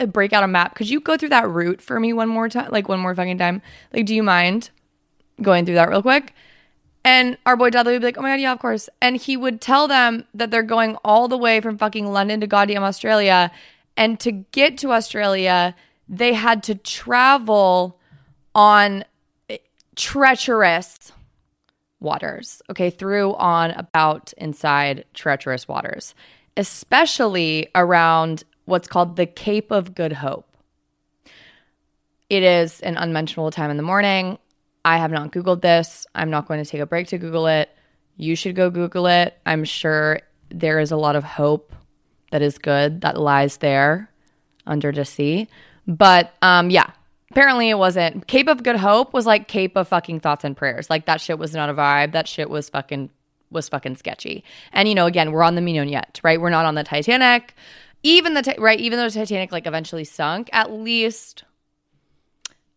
[0.00, 0.74] uh, break out a map?
[0.74, 2.70] Could you go through that route for me one more time?
[2.70, 3.62] Like one more fucking time?
[3.92, 4.70] Like, do you mind?"
[5.42, 6.34] going through that real quick.
[7.04, 8.88] And our boy Dudley would be like, oh my God, yeah, of course.
[9.00, 12.46] And he would tell them that they're going all the way from fucking London to
[12.46, 13.50] goddamn Australia.
[13.96, 15.74] And to get to Australia,
[16.08, 17.98] they had to travel
[18.54, 19.04] on
[19.48, 19.58] eh,
[19.94, 21.12] treacherous
[22.00, 26.14] waters, okay, through, on, about, inside treacherous waters,
[26.56, 30.46] especially around what's called the Cape of Good Hope.
[32.28, 34.38] It is an unmentionable time in the morning.
[34.84, 36.06] I have not Googled this.
[36.14, 37.70] I'm not going to take a break to Google it.
[38.16, 39.38] You should go Google it.
[39.46, 41.72] I'm sure there is a lot of hope
[42.30, 44.10] that is good that lies there
[44.66, 45.48] under the sea.
[45.86, 46.90] But um, yeah,
[47.38, 48.26] apparently it wasn't.
[48.26, 50.90] Cape of Good Hope was like Cape of fucking thoughts and prayers.
[50.90, 52.10] Like that shit was not a vibe.
[52.10, 53.10] That shit was fucking
[53.52, 54.42] was fucking sketchy.
[54.72, 56.40] And you know, again, we're on the Mignonette, right?
[56.40, 57.54] We're not on the Titanic.
[58.02, 61.44] Even the right, even though the Titanic like eventually sunk, at least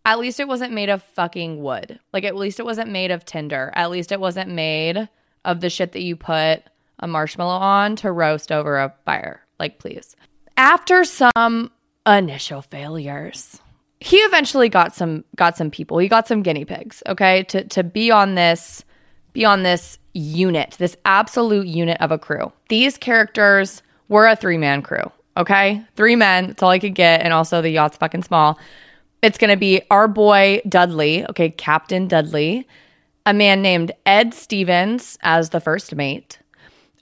[0.06, 2.00] at least it wasn't made of fucking wood.
[2.14, 3.72] Like at least it wasn't made of tinder.
[3.74, 5.10] At least it wasn't made
[5.44, 6.62] of the shit that you put
[7.00, 9.42] a marshmallow on to roast over a fire.
[9.58, 10.16] Like please.
[10.56, 11.72] After some
[12.06, 13.60] initial failures,
[14.02, 16.00] he eventually got some got some people.
[16.00, 17.44] He got some guinea pigs, okay?
[17.44, 18.84] To to be on this
[19.32, 22.52] be on this unit, this absolute unit of a crew.
[22.68, 25.86] These characters were a three-man crew, okay?
[25.96, 28.60] Three men, that's all I could get and also the yacht's fucking small.
[29.22, 32.68] It's to be our boy Dudley, okay, Captain Dudley,
[33.26, 36.40] a man named Ed Stephens as the first mate,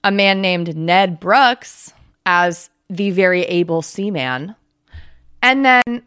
[0.03, 1.93] a man named Ned Brooks
[2.25, 4.55] as the very able seaman,
[5.41, 6.03] and then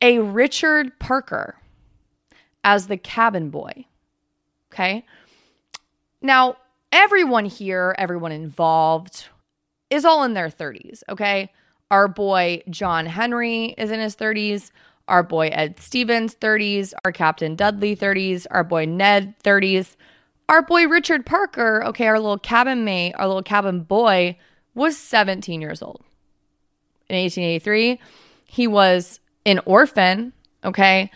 [0.00, 1.56] a Richard Parker
[2.64, 3.86] as the cabin boy.
[4.72, 5.04] Okay.
[6.22, 6.56] Now,
[6.92, 9.28] everyone here, everyone involved
[9.88, 11.02] is all in their 30s.
[11.08, 11.50] Okay.
[11.90, 14.70] Our boy John Henry is in his 30s.
[15.08, 16.92] Our boy Ed Stephens, 30s.
[17.04, 18.46] Our Captain Dudley, 30s.
[18.50, 19.96] Our boy Ned, 30s.
[20.48, 24.36] Our boy Richard Parker, okay, our little cabin mate, our little cabin boy,
[24.74, 26.02] was 17 years old.
[27.08, 28.00] In 1883,
[28.46, 30.32] he was an orphan,
[30.64, 31.10] okay,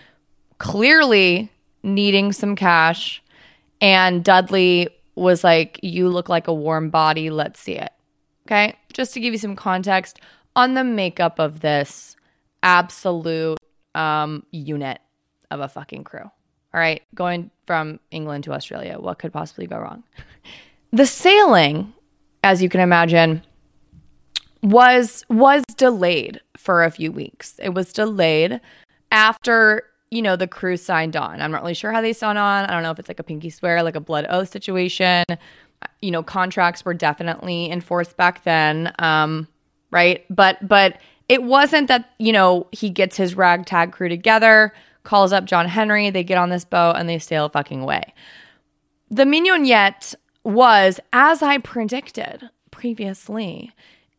[0.59, 1.51] clearly
[1.83, 3.23] needing some cash.
[3.81, 7.31] And Dudley was like, You look like a warm body.
[7.31, 7.93] Let's see it.
[8.47, 8.77] Okay.
[8.93, 10.21] Just to give you some context
[10.57, 12.17] on the makeup of this
[12.63, 13.59] absolute
[13.95, 14.99] um, unit
[15.51, 16.21] of a fucking crew.
[16.21, 17.03] All right.
[17.15, 18.99] Going from England to Australia.
[18.99, 20.05] What could possibly go wrong?
[20.93, 21.93] the sailing,
[22.43, 23.43] as you can imagine,
[24.65, 27.61] was was delayed for a few weeks.
[27.63, 28.61] It was delayed
[29.13, 31.41] after, you know, the crew signed on.
[31.41, 32.65] I'm not really sure how they signed on.
[32.65, 35.25] I don't know if it's like a pinky swear, like a blood oath situation.
[36.01, 38.93] You know, contracts were definitely enforced back then.
[38.99, 39.47] Um,
[39.91, 40.25] right?
[40.31, 40.99] But but
[41.29, 46.11] it wasn't that, you know, he gets his ragtag crew together, calls up John Henry,
[46.11, 48.15] they get on this boat and they sail fucking away.
[49.11, 53.73] The Mignonette was, as I predicted previously,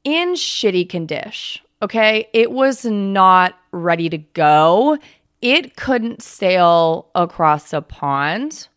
[0.05, 1.61] in shitty condition.
[1.81, 2.29] Okay.
[2.31, 4.97] It was not ready to go.
[5.41, 8.69] It couldn't sail across a pond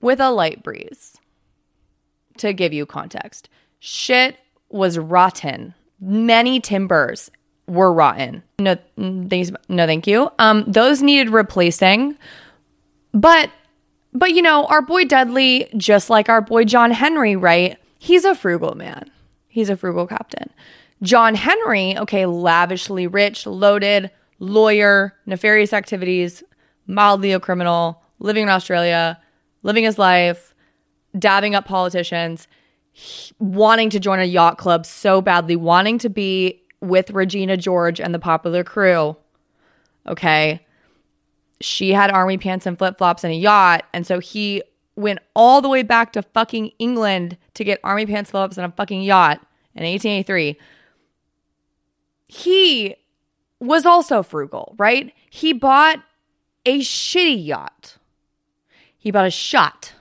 [0.00, 1.16] with a light breeze.
[2.38, 3.48] To give you context,
[3.80, 4.36] shit
[4.68, 5.74] was rotten.
[6.00, 7.30] Many timbers
[7.66, 8.42] were rotten.
[8.58, 10.30] No, thanks, no, thank you.
[10.38, 12.16] Um, those needed replacing,
[13.12, 13.50] but,
[14.12, 17.78] but you know, our boy Dudley, just like our boy John Henry, right?
[17.98, 19.10] He's a frugal man.
[19.56, 20.50] He's a frugal captain.
[21.00, 26.44] John Henry, okay, lavishly rich, loaded, lawyer, nefarious activities,
[26.86, 29.18] mildly a criminal, living in Australia,
[29.62, 30.54] living his life,
[31.18, 32.48] dabbing up politicians,
[33.38, 38.12] wanting to join a yacht club so badly, wanting to be with Regina George and
[38.12, 39.16] the popular crew.
[40.06, 40.66] Okay.
[41.62, 43.86] She had army pants and flip flops and a yacht.
[43.94, 44.62] And so he
[44.96, 48.66] went all the way back to fucking England to get army pants, flip flops, and
[48.66, 49.45] a fucking yacht
[49.76, 50.58] in 1883.
[52.26, 52.96] He
[53.60, 55.12] was also frugal, right?
[55.30, 56.02] He bought
[56.64, 57.98] a shitty yacht.
[58.98, 59.92] He bought a shot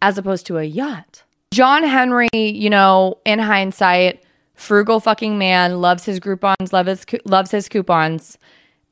[0.00, 1.22] as opposed to a yacht.
[1.52, 7.50] John Henry, you know, in hindsight, frugal fucking man, loves his Groupons, loves his, loves
[7.50, 8.38] his coupons.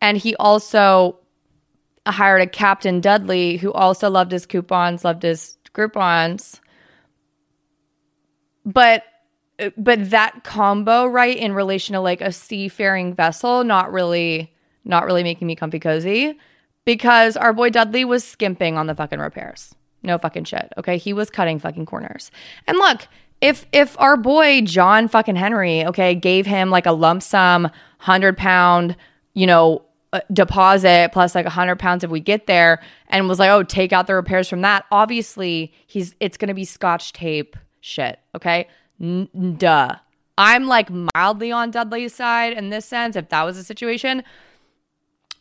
[0.01, 1.19] And he also
[2.07, 6.61] hired a Captain Dudley who also loved his coupons, loved his Groupons.
[8.65, 9.05] But
[9.77, 14.53] but that combo, right, in relation to like a seafaring vessel, not really,
[14.85, 16.39] not really making me comfy cozy
[16.85, 19.75] because our boy Dudley was skimping on the fucking repairs.
[20.03, 20.73] No fucking shit.
[20.79, 20.97] Okay.
[20.97, 22.31] He was cutting fucking corners.
[22.67, 23.07] And look,
[23.41, 28.37] if if our boy John fucking Henry, okay, gave him like a lump sum hundred
[28.37, 28.97] pound,
[29.35, 29.83] you know,
[30.13, 33.63] uh, deposit plus like a hundred pounds if we get there, and was like, oh,
[33.63, 34.85] take out the repairs from that.
[34.91, 38.19] Obviously, he's it's gonna be scotch tape shit.
[38.35, 38.69] Okay.
[39.01, 39.97] N- duh.
[40.37, 44.23] I'm like mildly on Dudley's side in this sense, if that was a situation.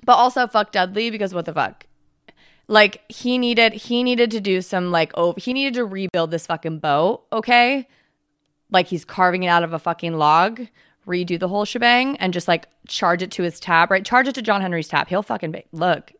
[0.03, 1.86] But also fuck Dudley because what the fuck?
[2.68, 6.45] Like he needed he needed to do some like oh he needed to rebuild this
[6.45, 7.88] fucking boat, okay?
[8.72, 10.68] Like he's carving it out of a fucking log,
[11.07, 14.05] redo the whole shebang and just like charge it to his tab, right?
[14.05, 15.07] Charge it to John Henry's tab.
[15.07, 15.66] He'll fucking pay.
[15.72, 16.12] look.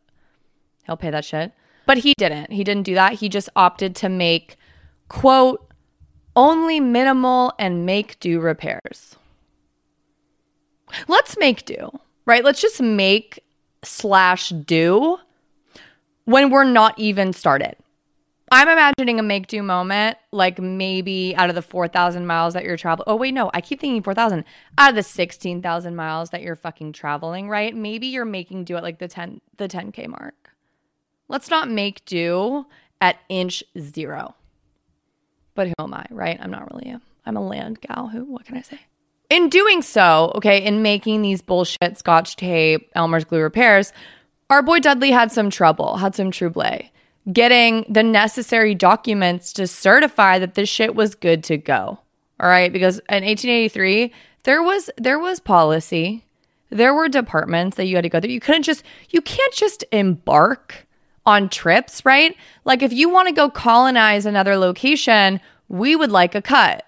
[0.86, 1.52] He'll pay that shit.
[1.86, 2.52] But he didn't.
[2.52, 3.14] He didn't do that.
[3.14, 4.56] He just opted to make
[5.08, 5.69] quote
[6.36, 9.16] only minimal and make do repairs.
[11.08, 11.90] Let's make do,
[12.26, 12.44] right?
[12.44, 13.44] Let's just make
[13.82, 15.18] slash do
[16.24, 17.76] when we're not even started.
[18.52, 22.76] I'm imagining a make do moment, like maybe out of the 4,000 miles that you're
[22.76, 23.04] traveling.
[23.06, 24.44] Oh, wait, no, I keep thinking 4,000.
[24.76, 27.74] Out of the 16,000 miles that you're fucking traveling, right?
[27.74, 30.50] Maybe you're making do at like the 10, the 10K mark.
[31.28, 32.66] Let's not make do
[33.00, 34.34] at inch zero.
[35.54, 36.38] But who am I, right?
[36.40, 38.08] I'm not really a, I'm a land gal.
[38.08, 38.80] Who, what can I say?
[39.28, 43.92] In doing so, okay, in making these bullshit scotch tape, Elmer's glue repairs,
[44.48, 46.80] our boy Dudley had some trouble, had some trouble
[47.32, 51.98] getting the necessary documents to certify that this shit was good to go.
[52.40, 54.12] All right, because in 1883
[54.44, 56.24] there was there was policy.
[56.70, 58.30] There were departments that you had to go through.
[58.30, 60.86] You couldn't just you can't just embark
[61.26, 62.36] on trips, right?
[62.64, 66.84] Like if you want to go colonize another location, we would like a cut.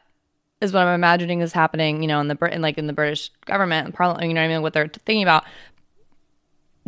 [0.60, 3.30] Is what I'm imagining is happening, you know, in the Britain, like in the British
[3.46, 5.44] government and parliament, you know what I mean, what they're thinking about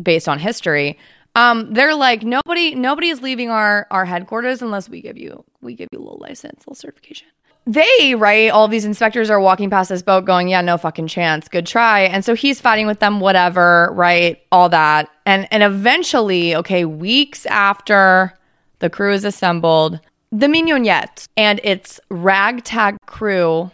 [0.00, 0.98] based on history.
[1.34, 5.74] Um, they're like nobody nobody is leaving our our headquarters unless we give you we
[5.74, 7.26] give you a little license, a little certification.
[7.66, 11.48] They, right, all these inspectors are walking past this boat going, Yeah, no fucking chance.
[11.48, 12.00] Good try.
[12.00, 14.42] And so he's fighting with them, whatever, right?
[14.52, 15.08] All that.
[15.24, 18.34] And and eventually, okay, weeks after
[18.80, 19.98] the crew is assembled,
[20.30, 23.70] the Mignonette and its ragtag crew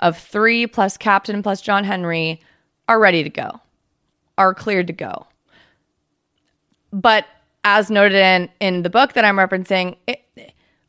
[0.00, 2.42] of three plus captain plus John Henry
[2.88, 3.60] are ready to go,
[4.36, 5.26] are cleared to go.
[6.92, 7.26] But
[7.64, 10.20] as noted in in the book that I'm referencing, it,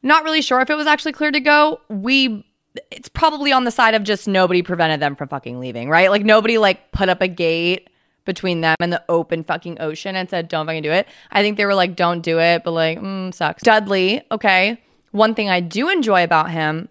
[0.06, 1.82] not really sure if it was actually clear to go.
[1.89, 2.45] We
[2.91, 6.10] it's probably on the side of just nobody prevented them from fucking leaving, right?
[6.10, 7.89] Like nobody like put up a gate
[8.26, 11.08] between them and the open fucking ocean and said, don't fucking do it.
[11.32, 13.64] I think they were like, don't do it, but like, mm, sucks.
[13.64, 14.82] Dudley, okay.
[15.12, 16.89] One thing I do enjoy about him,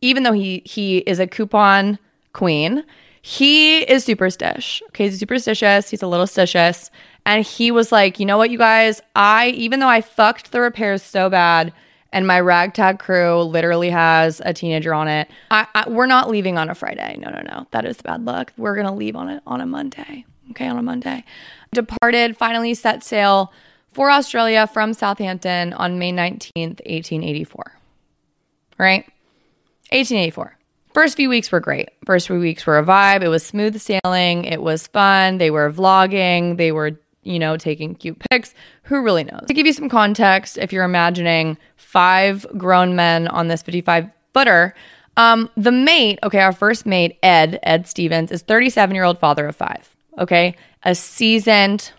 [0.00, 1.98] even though he he is a coupon
[2.32, 2.84] queen,
[3.20, 4.82] he is superstitious.
[4.88, 5.90] Okay, he's superstitious.
[5.90, 6.90] He's a little stitious.
[7.26, 10.60] And he was like, you know what, you guys, I, even though I fucked the
[10.60, 11.72] repairs so bad
[12.16, 16.56] and my ragtag crew literally has a teenager on it, I, I, we're not leaving
[16.56, 17.18] on a Friday.
[17.18, 17.66] No, no, no.
[17.72, 18.54] That is bad luck.
[18.56, 20.24] We're to leave on it on a Monday.
[20.52, 21.24] Okay, on a Monday.
[21.74, 23.52] Departed, finally set sail
[23.92, 27.78] for Australia from Southampton on May 19th, 1884.
[28.78, 29.04] Right?
[29.90, 30.56] 1884.
[30.94, 31.90] First few weeks were great.
[32.06, 33.22] First few weeks were a vibe.
[33.22, 34.46] It was smooth sailing.
[34.46, 35.36] It was fun.
[35.36, 36.56] They were vlogging.
[36.56, 38.54] They were you know, taking cute pics.
[38.84, 39.46] Who really knows?
[39.48, 41.58] To give you some context, if you're imagining
[41.96, 44.74] five grown men on this 55 footer,
[45.16, 49.46] um, the mate, okay, our first mate, Ed, Ed Stephens, is 37 year old father
[49.46, 49.96] of five.
[50.18, 51.90] Okay, a seasoned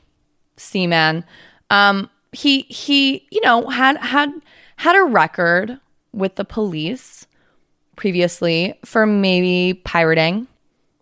[0.55, 1.25] seaman.
[1.71, 4.29] Um, he he, you know, had had
[4.75, 5.79] had a record
[6.13, 7.25] with the police
[7.95, 10.45] previously for maybe pirating,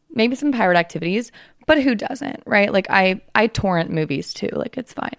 [0.09, 1.33] maybe some pirate activities,
[1.67, 2.71] but who doesn't, right?
[2.71, 4.51] Like I I torrent movies too.
[4.53, 5.17] Like it's fine.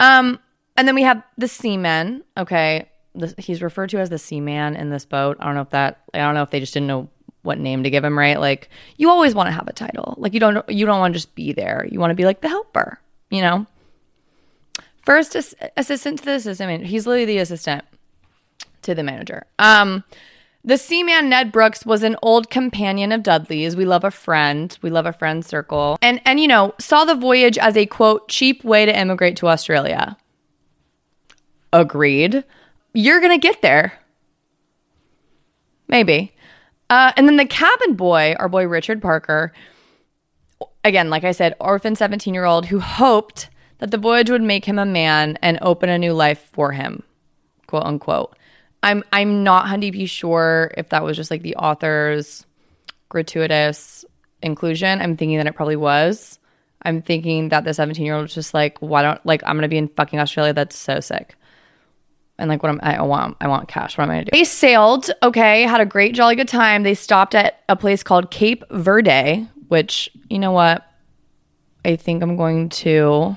[0.00, 0.40] Um,
[0.76, 2.24] and then we have the Seaman.
[2.36, 2.88] Okay,
[3.38, 5.36] he's referred to as the Seaman in this boat.
[5.40, 6.02] I don't know if that.
[6.14, 7.08] I don't know if they just didn't know
[7.42, 8.18] what name to give him.
[8.18, 8.38] Right?
[8.38, 10.14] Like you always want to have a title.
[10.18, 11.86] Like you don't you don't want to just be there.
[11.90, 13.00] You want to be like the helper.
[13.30, 13.66] You know.
[15.04, 16.70] First as- assistant to the assistant.
[16.70, 17.84] I mean, He's literally the assistant
[18.82, 19.46] to the manager.
[19.58, 20.04] Um,
[20.64, 23.74] the seaman Ned Brooks was an old companion of Dudley's.
[23.74, 24.76] We love a friend.
[24.80, 25.98] We love a friend circle.
[26.00, 29.48] And and you know, saw the voyage as a quote cheap way to immigrate to
[29.48, 30.16] Australia.
[31.72, 32.44] Agreed.
[32.92, 33.98] You're going to get there.
[35.88, 36.34] Maybe.
[36.90, 39.52] Uh, and then the cabin boy, our boy Richard Parker,
[40.84, 44.64] again, like I said, orphan 17 year old who hoped that the voyage would make
[44.64, 47.02] him a man and open a new life for him,
[47.66, 48.36] quote unquote.
[48.82, 52.44] I'm I'm not hundred sure if that was just like the author's
[53.08, 54.04] gratuitous
[54.42, 55.00] inclusion.
[55.00, 56.38] I'm thinking that it probably was.
[56.82, 59.68] I'm thinking that the 17 year old was just like, why don't like I'm gonna
[59.68, 60.52] be in fucking Australia?
[60.52, 61.36] That's so sick.
[62.42, 63.96] And like what I'm, I want, I want cash.
[63.96, 64.30] What am I gonna do?
[64.32, 65.12] They sailed.
[65.22, 66.82] Okay, had a great jolly good time.
[66.82, 70.84] They stopped at a place called Cape Verde, which you know what?
[71.84, 73.36] I think I'm going to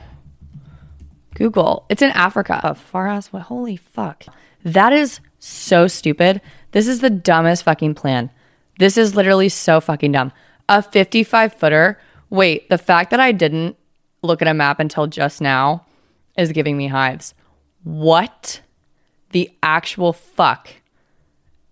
[1.35, 1.85] Google.
[1.87, 2.59] It's in Africa.
[2.63, 3.43] A far as what?
[3.43, 4.25] Holy fuck!
[4.63, 6.41] That is so stupid.
[6.71, 8.31] This is the dumbest fucking plan.
[8.79, 10.33] This is literally so fucking dumb.
[10.67, 11.99] A 55 footer.
[12.31, 13.77] Wait, the fact that I didn't
[14.23, 15.85] look at a map until just now
[16.39, 17.35] is giving me hives.
[17.83, 18.61] What
[19.35, 20.69] the actual fuck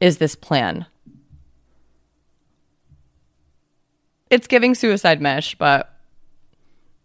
[0.01, 0.85] is this plan?
[4.29, 5.97] It's giving suicide mesh, but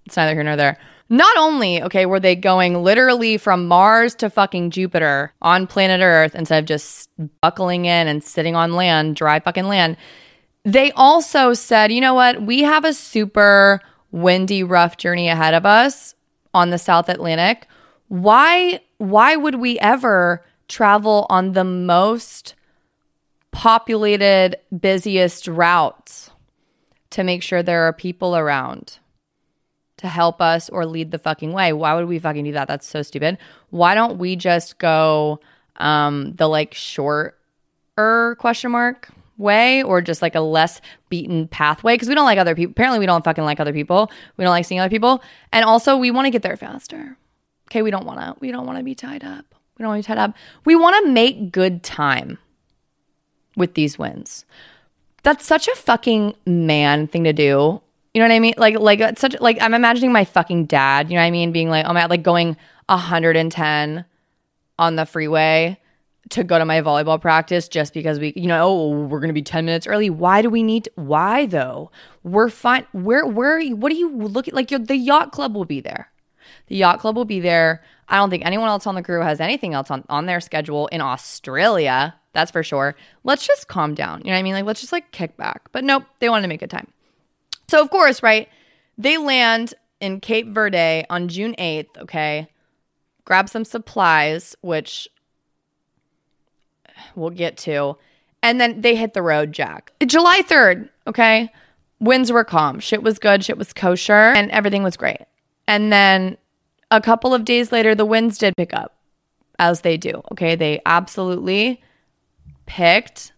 [0.04, 0.76] it's neither here nor there.
[1.08, 6.34] Not only, okay, were they going literally from Mars to fucking Jupiter on planet Earth
[6.34, 7.08] instead of just
[7.40, 9.96] buckling in and sitting on land, dry fucking land,
[10.64, 12.42] they also said, you know what?
[12.42, 13.80] We have a super
[14.10, 16.16] windy, rough journey ahead of us
[16.52, 17.68] on the South Atlantic.
[18.08, 22.54] Why why would we ever travel on the most
[23.52, 26.30] populated, busiest routes
[27.10, 28.98] to make sure there are people around
[29.96, 31.72] to help us or lead the fucking way.
[31.72, 32.68] Why would we fucking do that?
[32.68, 33.38] That's so stupid.
[33.70, 35.40] Why don't we just go
[35.76, 37.34] um the like shorter
[38.38, 42.54] question mark way or just like a less beaten pathway because we don't like other
[42.54, 42.72] people.
[42.72, 44.10] Apparently we don't fucking like other people.
[44.36, 45.22] We don't like seeing other people.
[45.52, 47.16] And also we want to get there faster.
[47.68, 49.54] Okay, we don't want to we don't want to be tied up.
[49.76, 50.34] We don't want to be tied up.
[50.64, 52.38] We want to make good time
[53.56, 54.44] with these wins.
[55.22, 57.82] That's such a fucking man thing to do.
[58.14, 58.54] You know what I mean?
[58.56, 61.10] Like, like it's such like I'm imagining my fucking dad.
[61.10, 61.52] You know what I mean?
[61.52, 62.56] Being like, oh my, god, like going
[62.86, 64.04] 110
[64.78, 65.78] on the freeway
[66.30, 69.42] to go to my volleyball practice just because we, you know, oh, we're gonna be
[69.42, 70.08] 10 minutes early.
[70.08, 70.84] Why do we need?
[70.84, 71.90] To, why though?
[72.22, 72.86] We're fine.
[72.92, 73.56] Where, where?
[73.56, 74.54] Are you, what are you look at?
[74.54, 76.10] Like, the yacht club will be there.
[76.68, 77.82] The yacht club will be there.
[78.08, 80.86] I don't think anyone else on the crew has anything else on, on their schedule
[80.88, 82.14] in Australia.
[82.32, 82.94] That's for sure.
[83.24, 84.20] Let's just calm down.
[84.20, 84.54] You know what I mean?
[84.54, 85.68] Like, let's just like kick back.
[85.72, 86.88] But nope, they wanted to make a time.
[87.68, 88.48] So, of course, right,
[88.96, 92.48] they land in Cape Verde on June 8th, okay?
[93.24, 95.08] Grab some supplies, which
[97.14, 97.96] we'll get to.
[98.42, 99.92] And then they hit the road, Jack.
[100.06, 101.50] July 3rd, okay?
[102.00, 102.78] Winds were calm.
[102.78, 103.44] Shit was good.
[103.44, 104.12] Shit was kosher.
[104.12, 105.22] And everything was great.
[105.66, 106.36] And then
[106.90, 108.96] a couple of days later, the winds did pick up,
[109.58, 110.22] as they do.
[110.32, 110.54] Okay.
[110.54, 111.82] They absolutely
[112.66, 113.32] picked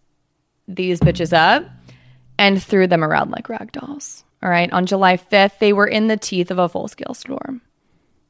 [0.67, 1.65] these bitches up
[2.37, 4.23] and threw them around like rag dolls.
[4.41, 4.71] All right.
[4.71, 7.61] On July 5th, they were in the teeth of a full scale storm,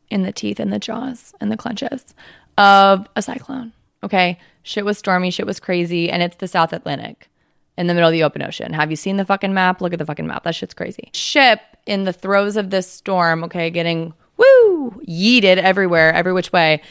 [0.10, 2.14] in the teeth, in the jaws, and the clenches
[2.58, 3.74] of a cyclone.
[4.04, 4.40] Okay.
[4.64, 7.30] Shit was stormy, shit was crazy, and it's the South Atlantic
[7.78, 8.74] in the middle of the open ocean.
[8.74, 9.82] Have you seen the fucking map?
[9.82, 10.44] Look at the fucking map.
[10.44, 11.10] That shit's crazy.
[11.14, 16.82] Ship in the throes of this storm, okay, getting woo yeeted everywhere, every which way,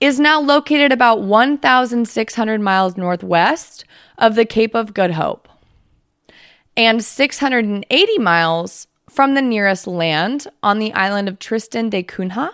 [0.00, 3.84] is now located about 1,600 miles northwest
[4.18, 5.48] of the Cape of Good Hope
[6.76, 12.50] and 680 miles from the nearest land on the island of Tristan da Cunha.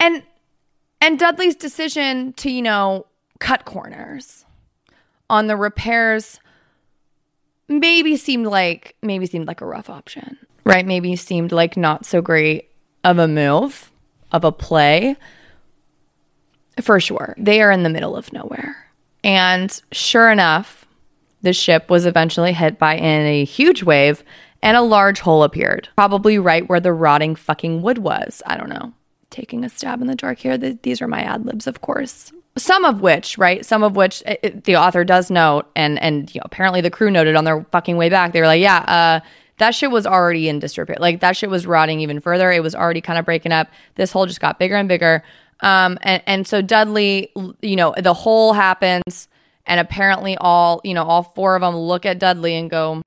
[0.00, 0.22] And
[1.00, 3.06] and Dudley's decision to, you know,
[3.38, 4.44] cut corners
[5.30, 6.40] on the repairs
[7.68, 10.38] maybe seemed like maybe seemed like a rough option.
[10.64, 10.86] Right?
[10.86, 12.70] Maybe seemed like not so great
[13.04, 13.90] of a move,
[14.32, 15.16] of a play.
[16.82, 17.34] For sure.
[17.38, 18.76] They are in the middle of nowhere.
[19.24, 20.86] And sure enough,
[21.42, 24.22] the ship was eventually hit by a huge wave
[24.62, 28.42] and a large hole appeared, probably right where the rotting fucking wood was.
[28.46, 28.92] I don't know.
[29.30, 30.58] Taking a stab in the dark here.
[30.58, 32.32] These are my ad libs, of course.
[32.58, 33.64] Some of which, right?
[33.64, 37.10] Some of which it, the author does note, and and you know, apparently the crew
[37.10, 38.32] noted on their fucking way back.
[38.32, 39.20] They were like, "Yeah, uh,
[39.58, 40.96] that shit was already in disrepair.
[40.98, 42.50] Like that shit was rotting even further.
[42.50, 43.68] It was already kind of breaking up.
[43.96, 45.22] This hole just got bigger and bigger.
[45.60, 49.28] Um, and, and so Dudley, you know, the hole happens,
[49.66, 53.02] and apparently all, you know, all four of them look at Dudley and go,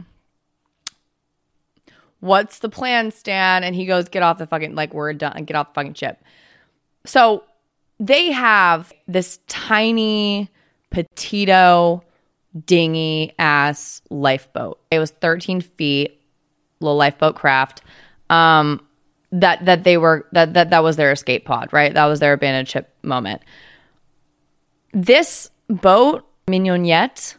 [2.20, 3.64] What's the plan, Stan?
[3.64, 6.22] And he goes, Get off the fucking, like, we're done, get off the fucking ship.
[7.06, 7.44] So
[8.02, 10.50] they have this tiny,
[10.90, 12.04] petito,
[12.66, 14.82] dingy ass lifeboat.
[14.90, 16.20] It was 13 feet,
[16.80, 17.82] little lifeboat craft.
[18.32, 18.82] Um,
[19.32, 21.94] that that they were that that that was their escape pod, right?
[21.94, 23.42] That was their abandoned ship moment.
[24.94, 27.36] This boat, Mignonette,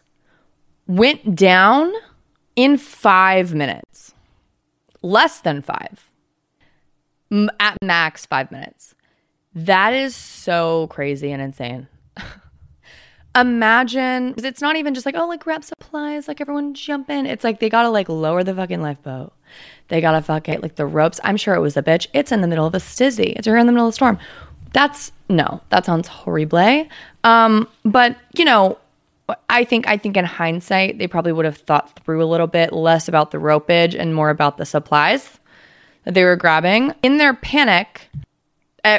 [0.87, 1.93] went down
[2.55, 4.13] in five minutes,
[5.03, 6.09] less than five,
[7.59, 8.95] at max five minutes.
[9.55, 11.87] That is so crazy and insane.
[13.35, 17.25] Imagine, it's not even just like, oh, like grab supplies, like everyone jump in.
[17.25, 19.33] It's like they gotta like lower the fucking lifeboat.
[19.87, 21.19] They gotta fucking like the ropes.
[21.23, 22.07] I'm sure it was a bitch.
[22.13, 23.33] It's in the middle of a stizzy.
[23.35, 24.19] It's here in the middle of the storm.
[24.73, 26.87] That's no, that sounds horrible.
[27.23, 28.77] Um, but you know,
[29.49, 32.73] I think I think in hindsight, they probably would have thought through a little bit
[32.73, 35.39] less about the ropage and more about the supplies
[36.05, 36.93] that they were grabbing.
[37.03, 38.09] In their panic,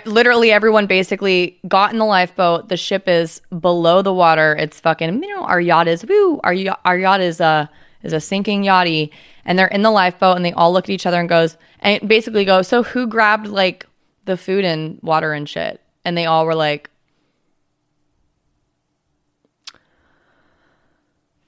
[0.06, 2.68] literally everyone basically got in the lifeboat.
[2.68, 4.56] The ship is below the water.
[4.58, 6.40] It's fucking, you know, our yacht is woo.
[6.42, 7.70] Our yacht, our yacht is a
[8.02, 9.10] is a sinking yachty,
[9.44, 12.06] and they're in the lifeboat, and they all look at each other and goes and
[12.08, 13.86] basically go, so who grabbed like
[14.24, 15.80] the food and water and shit?
[16.04, 16.90] And they all were like,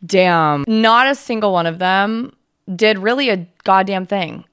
[0.05, 0.64] damn.
[0.66, 2.34] Not a single one of them
[2.74, 4.45] did really a goddamn thing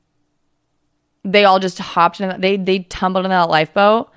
[1.24, 2.40] they all just hopped in.
[2.42, 4.10] They they tumbled in that lifeboat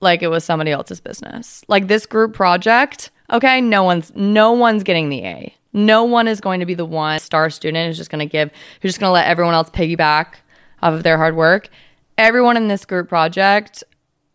[0.00, 1.64] like it was somebody else's business.
[1.68, 5.54] Like this group project, okay, no one's no one's getting the A.
[5.72, 8.50] No one is going to be the one star student who's just going to give
[8.80, 10.34] who's just going to let everyone else piggyback
[10.82, 11.68] off of their hard work.
[12.18, 13.82] Everyone in this group project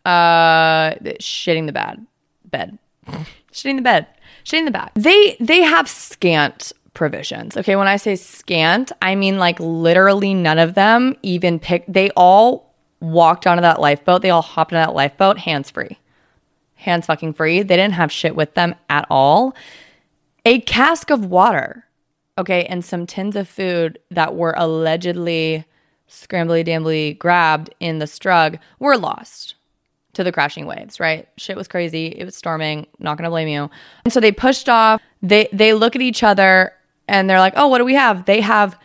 [0.06, 2.08] Uh, shitting the bed,
[2.46, 2.80] bed,
[3.52, 4.08] shitting the bed,
[4.46, 4.90] shitting the bed.
[4.96, 7.56] They they have scant provisions.
[7.56, 12.10] Okay, when I say scant, I mean like literally none of them even picked, They
[12.18, 14.24] all walked onto that lifeboat.
[14.24, 16.00] They all hopped on that lifeboat hands free,
[16.76, 17.62] hands fucking free.
[17.62, 19.56] They didn't have shit with them at all.
[20.44, 21.86] A cask of water,
[22.38, 25.66] okay, and some tins of food that were allegedly
[26.10, 29.54] scrambly dambly grabbed in the strug were lost
[30.14, 31.28] to the crashing waves, right?
[31.38, 32.08] Shit was crazy.
[32.08, 32.88] It was storming.
[32.98, 33.70] Not gonna blame you.
[34.04, 35.00] And so they pushed off.
[35.22, 36.74] They they look at each other
[37.08, 38.78] and they're like, "Oh, what do we have?" They have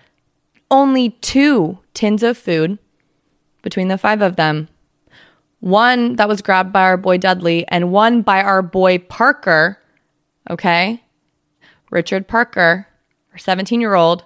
[0.70, 2.78] only two tins of food
[3.62, 4.68] between the five of them.
[5.60, 9.78] One that was grabbed by our boy Dudley, and one by our boy Parker.
[10.50, 11.02] Okay,
[11.90, 12.88] Richard Parker,
[13.32, 14.24] our 17 year old,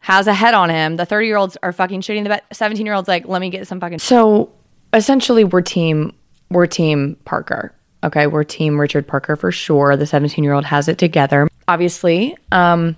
[0.00, 0.96] has a head on him.
[0.96, 2.42] The 30 year olds are fucking shitting the bed.
[2.52, 4.00] 17 year olds like, let me get some fucking.
[4.00, 4.52] So
[4.92, 6.14] essentially, we're team.
[6.50, 7.73] We're team Parker.
[8.04, 9.96] Okay, we're team Richard Parker for sure.
[9.96, 11.48] The 17 year old has it together.
[11.66, 12.96] Obviously, um,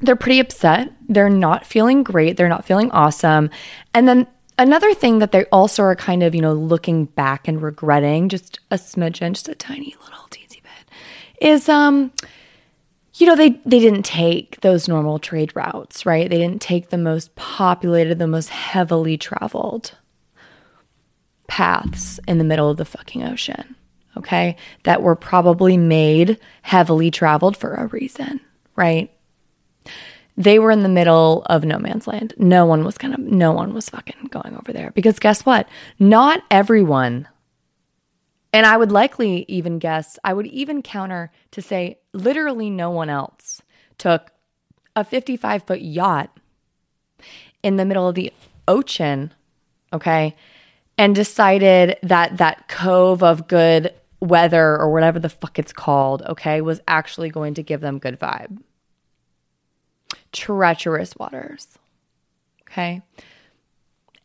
[0.00, 0.92] they're pretty upset.
[1.08, 2.36] They're not feeling great.
[2.36, 3.50] They're not feeling awesome.
[3.94, 4.26] And then
[4.58, 8.58] another thing that they also are kind of, you know, looking back and regretting just
[8.72, 10.90] a smidgen, just a tiny little teensy bit,
[11.40, 12.10] is um,
[13.14, 16.28] you know, they they didn't take those normal trade routes, right?
[16.28, 19.96] They didn't take the most populated, the most heavily traveled
[21.46, 23.76] paths in the middle of the fucking ocean
[24.16, 28.40] okay, that were probably made heavily traveled for a reason,
[28.74, 29.10] right?
[30.36, 32.34] They were in the middle of no man's land.
[32.36, 35.68] No one was kind of, no one was fucking going over there because guess what?
[35.98, 37.28] Not everyone,
[38.52, 43.10] and I would likely even guess, I would even counter to say literally no one
[43.10, 43.60] else
[43.98, 44.30] took
[44.94, 46.34] a 55 foot yacht
[47.62, 48.32] in the middle of the
[48.68, 49.32] ocean,
[49.92, 50.36] okay,
[50.96, 56.60] and decided that that cove of good weather or whatever the fuck it's called, okay,
[56.60, 58.58] was actually going to give them good vibe.
[60.32, 61.78] Treacherous waters.
[62.62, 63.02] Okay.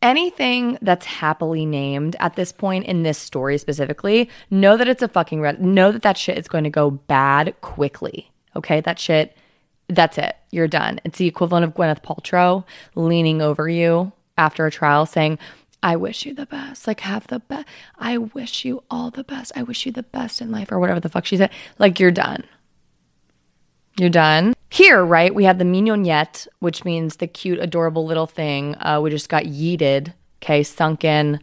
[0.00, 5.08] Anything that's happily named at this point in this story specifically, know that it's a
[5.08, 5.62] fucking red.
[5.62, 8.30] Know that that shit is going to go bad quickly.
[8.56, 8.80] Okay.
[8.80, 9.36] That shit,
[9.88, 10.36] that's it.
[10.50, 11.00] You're done.
[11.04, 12.64] It's the equivalent of Gwyneth Paltrow
[12.94, 15.38] leaning over you after a trial saying,
[15.82, 16.86] I wish you the best.
[16.86, 17.66] Like, have the best.
[17.98, 19.52] I wish you all the best.
[19.56, 21.50] I wish you the best in life, or whatever the fuck she said.
[21.78, 22.44] Like, you're done.
[23.98, 24.54] You're done.
[24.70, 28.74] Here, right, we have the mignonette, which means the cute, adorable little thing.
[28.80, 31.40] Uh, we just got yeeted, okay, sunk in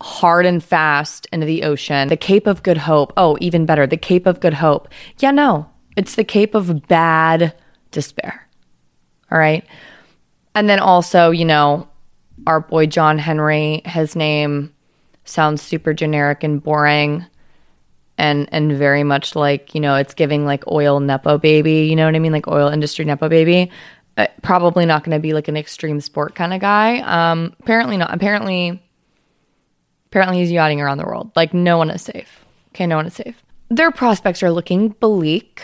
[0.00, 2.08] hard and fast into the ocean.
[2.08, 3.12] The Cape of Good Hope.
[3.16, 4.88] Oh, even better, the Cape of Good Hope.
[5.18, 7.54] Yeah, no, it's the Cape of Bad
[7.90, 8.48] Despair.
[9.30, 9.64] All right.
[10.54, 11.88] And then also, you know,
[12.46, 14.72] our boy John Henry, his name
[15.24, 17.24] sounds super generic and boring
[18.18, 22.06] and and very much like, you know, it's giving like oil nepo baby, you know
[22.06, 22.32] what I mean?
[22.32, 23.70] Like oil industry nepo baby.
[24.16, 27.00] Uh, probably not going to be like an extreme sport kind of guy.
[27.00, 28.12] Um apparently not.
[28.12, 28.82] Apparently
[30.06, 31.30] apparently he's yachting around the world.
[31.34, 32.44] Like no one is safe.
[32.74, 33.42] Okay, no one is safe.
[33.68, 35.62] Their prospects are looking bleak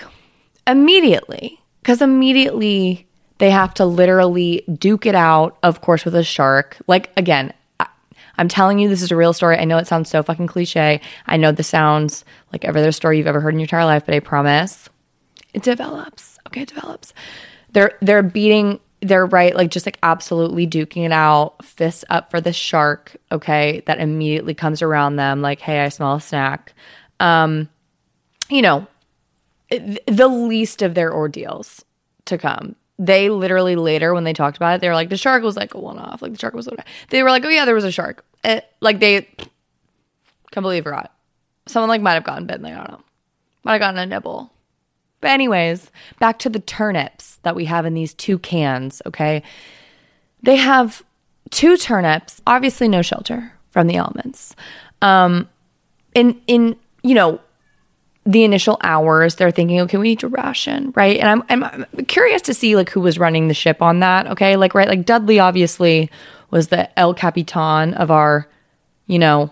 [0.66, 3.07] immediately cuz immediately
[3.38, 6.76] they have to literally duke it out, of course, with a shark.
[6.86, 7.52] Like, again,
[8.38, 9.58] I'm telling you, this is a real story.
[9.58, 11.00] I know it sounds so fucking cliche.
[11.26, 14.06] I know this sounds like every other story you've ever heard in your entire life,
[14.06, 14.88] but I promise
[15.52, 16.38] it develops.
[16.46, 17.12] Okay, it develops.
[17.72, 22.40] They're they're beating they're right, like just like absolutely duking it out, fists up for
[22.40, 26.74] the shark, okay, that immediately comes around them, like, hey, I smell a snack.
[27.20, 27.68] Um,
[28.48, 28.88] you know,
[29.70, 31.84] the least of their ordeals
[32.24, 35.42] to come they literally later when they talked about it, they were like, the shark
[35.42, 36.20] was like a one off.
[36.20, 36.76] Like the shark was so
[37.10, 38.24] They were like, oh yeah, there was a shark.
[38.42, 39.28] It, like they
[40.50, 41.14] completely forgot.
[41.66, 42.62] Someone like might have gotten bitten.
[42.62, 43.04] Like, I don't know.
[43.64, 44.50] Might have gotten a nibble.
[45.20, 49.02] But anyways, back to the turnips that we have in these two cans.
[49.06, 49.42] Okay,
[50.42, 51.02] they have
[51.50, 52.40] two turnips.
[52.46, 54.54] Obviously, no shelter from the elements.
[55.02, 55.48] Um,
[56.14, 57.40] in in you know
[58.28, 61.18] the initial hours they're thinking okay we need to ration right?
[61.18, 64.54] And I'm, I'm curious to see like who was running the ship on that okay?
[64.56, 66.10] Like right like dudley obviously
[66.50, 68.46] was the el capitan of our
[69.06, 69.50] you know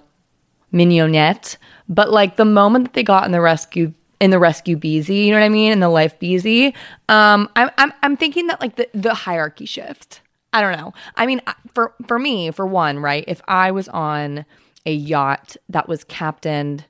[0.73, 1.57] mignonette
[1.89, 5.31] but like the moment that they got in the rescue in the rescue beezy you
[5.31, 5.73] know what i mean?
[5.73, 6.75] In the life beezy
[7.09, 10.21] um i'm i'm, I'm thinking that like the, the hierarchy shift.
[10.53, 10.93] I don't know.
[11.17, 11.41] I mean
[11.73, 14.45] for for me for one right if i was on
[14.85, 16.85] a yacht that was captained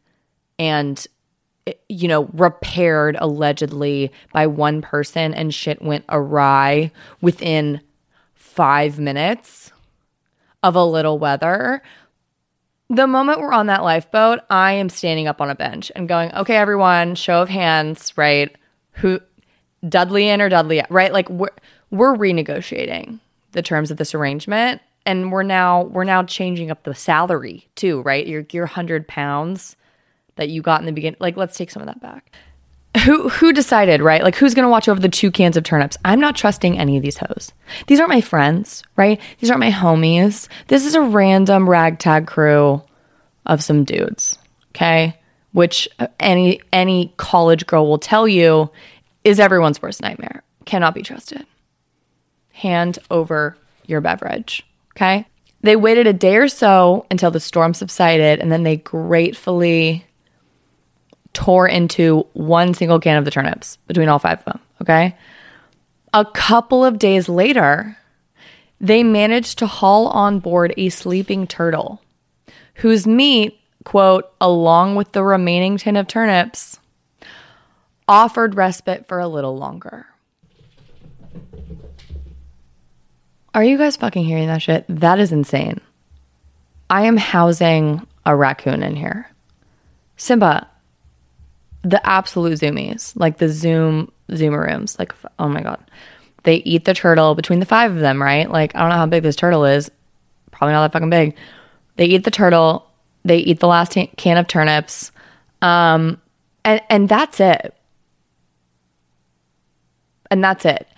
[0.59, 1.07] and
[1.89, 7.81] you know, repaired allegedly by one person and shit went awry within
[8.35, 9.73] five minutes
[10.63, 11.83] of a little weather.
[12.89, 16.33] the moment we're on that lifeboat, I am standing up on a bench and going,
[16.35, 18.55] okay, everyone, show of hands, right?
[18.93, 19.21] Who,
[19.89, 21.13] Dudley in or Dudley right?
[21.13, 21.51] Like we're,
[21.91, 23.19] we're renegotiating
[23.53, 28.03] the terms of this arrangement and we're now we're now changing up the salary too,
[28.03, 28.27] right?
[28.27, 29.77] Your your hundred pounds
[30.37, 31.19] that you got in the beginning.
[31.21, 32.33] Like, let's take some of that back.
[33.05, 34.23] Who who decided, right?
[34.23, 35.99] Like, who's gonna watch over the two cans of turnips?
[36.05, 37.53] I'm not trusting any of these hoes.
[37.89, 39.21] These aren't my friends, right?
[39.39, 40.49] These aren't my homies.
[40.69, 42.83] This is a random ragtag crew
[43.45, 44.39] of some dudes,
[44.71, 45.19] okay?
[45.53, 48.71] Which uh, any any college girl will tell you
[49.25, 50.43] is everyone's worst nightmare.
[50.65, 51.47] Cannot be trusted.
[52.53, 54.65] Hand over your beverage.
[54.97, 55.27] Okay.
[55.61, 60.06] They waited a day or so until the storm subsided, and then they gratefully
[61.37, 64.61] tore into one single can of the turnips between all five of them.
[64.81, 65.15] Okay.
[66.15, 67.99] A couple of days later,
[68.81, 72.01] they managed to haul on board a sleeping turtle
[72.77, 76.81] whose meat, quote, along with the remaining tin of turnips,
[78.09, 80.07] offered respite for a little longer.
[83.55, 84.87] Are you guys fucking hearing that shit?
[84.89, 85.83] That is insane.
[86.89, 89.31] I am housing a raccoon in here.
[90.17, 90.69] Simba,
[91.89, 95.83] the absolute zoomies, like the zoom zoomaroons, like oh my god.
[96.43, 98.51] They eat the turtle between the five of them, right?
[98.51, 99.91] Like I don't know how big this turtle is.
[100.51, 101.37] Probably not that fucking big.
[101.97, 102.91] They eat the turtle,
[103.25, 105.13] they eat the last can of turnips.
[105.63, 106.21] Um
[106.65, 107.75] and and that's it.
[110.31, 110.89] And that's it.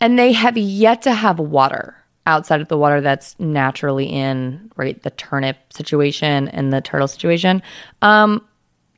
[0.00, 5.02] And they have yet to have water outside of the water that's naturally in right
[5.02, 7.62] the turnip situation and the turtle situation
[8.02, 8.44] um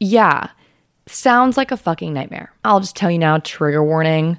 [0.00, 0.48] yeah
[1.10, 2.52] sounds like a fucking nightmare.
[2.64, 4.38] I'll just tell you now trigger warning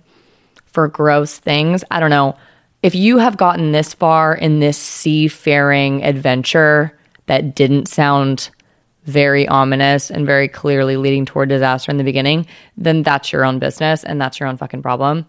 [0.65, 1.83] for gross things.
[1.89, 2.37] I don't know.
[2.81, 8.49] If you have gotten this far in this seafaring adventure that didn't sound
[9.05, 12.45] very ominous and very clearly leading toward disaster in the beginning
[12.77, 15.25] then that's your own business and that's your own fucking problem.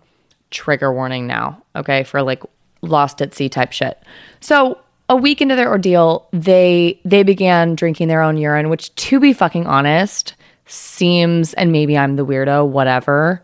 [0.51, 2.43] Trigger warning now okay for like
[2.83, 4.03] lost at sea type shit.
[4.41, 4.79] So
[5.09, 9.33] a week into their ordeal, they they began drinking their own urine, which to be
[9.33, 10.35] fucking honest,
[10.71, 13.43] seems and maybe I'm the weirdo, whatever.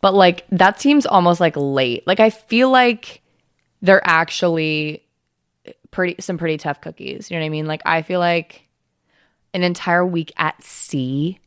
[0.00, 2.06] But like that seems almost like late.
[2.06, 3.22] Like I feel like
[3.82, 5.02] they're actually
[5.90, 7.30] pretty some pretty tough cookies.
[7.30, 7.66] You know what I mean?
[7.66, 8.68] Like I feel like
[9.52, 11.38] an entire week at sea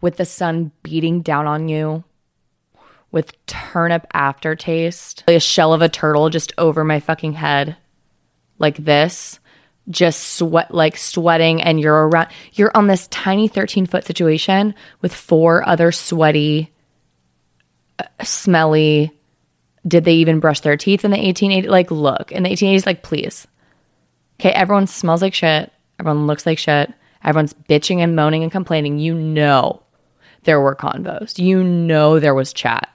[0.00, 2.04] with the sun beating down on you
[3.12, 7.76] with turnip aftertaste, like a shell of a turtle just over my fucking head,
[8.58, 9.40] like this,
[9.88, 15.14] just sweat, like sweating, and you're around, you're on this tiny 13 foot situation with
[15.14, 16.72] four other sweaty,
[17.98, 19.12] uh, smelly.
[19.86, 21.68] Did they even brush their teeth in the 1880s?
[21.68, 23.46] Like, look, in the 1880s, like, please.
[24.38, 25.72] Okay, everyone smells like shit.
[25.98, 26.92] Everyone looks like shit.
[27.24, 28.98] Everyone's bitching and moaning and complaining.
[28.98, 29.82] You know
[30.44, 31.38] there were convos.
[31.38, 32.90] You know there was chat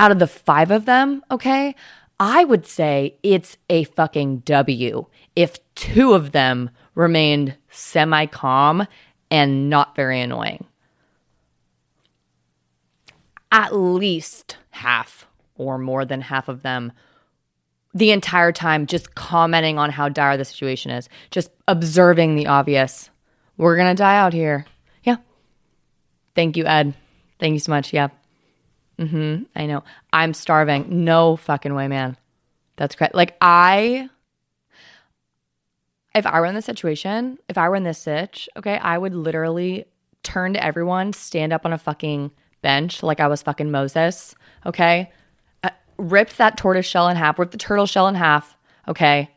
[0.00, 1.74] out of the five of them, okay,
[2.18, 5.06] I would say it's a fucking W
[5.36, 8.86] if two of them remained semi calm
[9.30, 10.66] and not very annoying.
[13.50, 15.26] At least half
[15.56, 16.92] or more than half of them
[17.94, 23.08] the entire time just commenting on how dire the situation is, just observing the obvious.
[23.56, 24.66] We're going to die out here.
[25.02, 25.16] Yeah.
[26.34, 26.94] Thank you, Ed.
[27.38, 27.92] Thank you so much.
[27.92, 28.08] Yeah.
[28.98, 29.44] Mm-hmm.
[29.56, 29.82] I know.
[30.12, 31.04] I'm starving.
[31.04, 32.18] No fucking way, man.
[32.76, 33.14] That's great.
[33.14, 34.10] Like I
[36.14, 39.14] if I were in this situation, if I were in this sitch, okay, I would
[39.14, 39.86] literally
[40.22, 42.30] turn to everyone, stand up on a fucking
[42.62, 44.34] bench like I was fucking Moses,
[44.66, 45.10] okay?
[45.62, 48.56] Uh, that tortoise shell in half, ripped the turtle shell in half,
[48.88, 49.30] okay?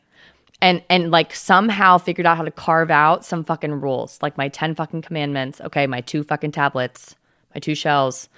[0.61, 4.47] And and like somehow figured out how to carve out some fucking rules, like my
[4.47, 7.15] 10 fucking commandments, okay, my two fucking tablets,
[7.53, 8.29] my two shells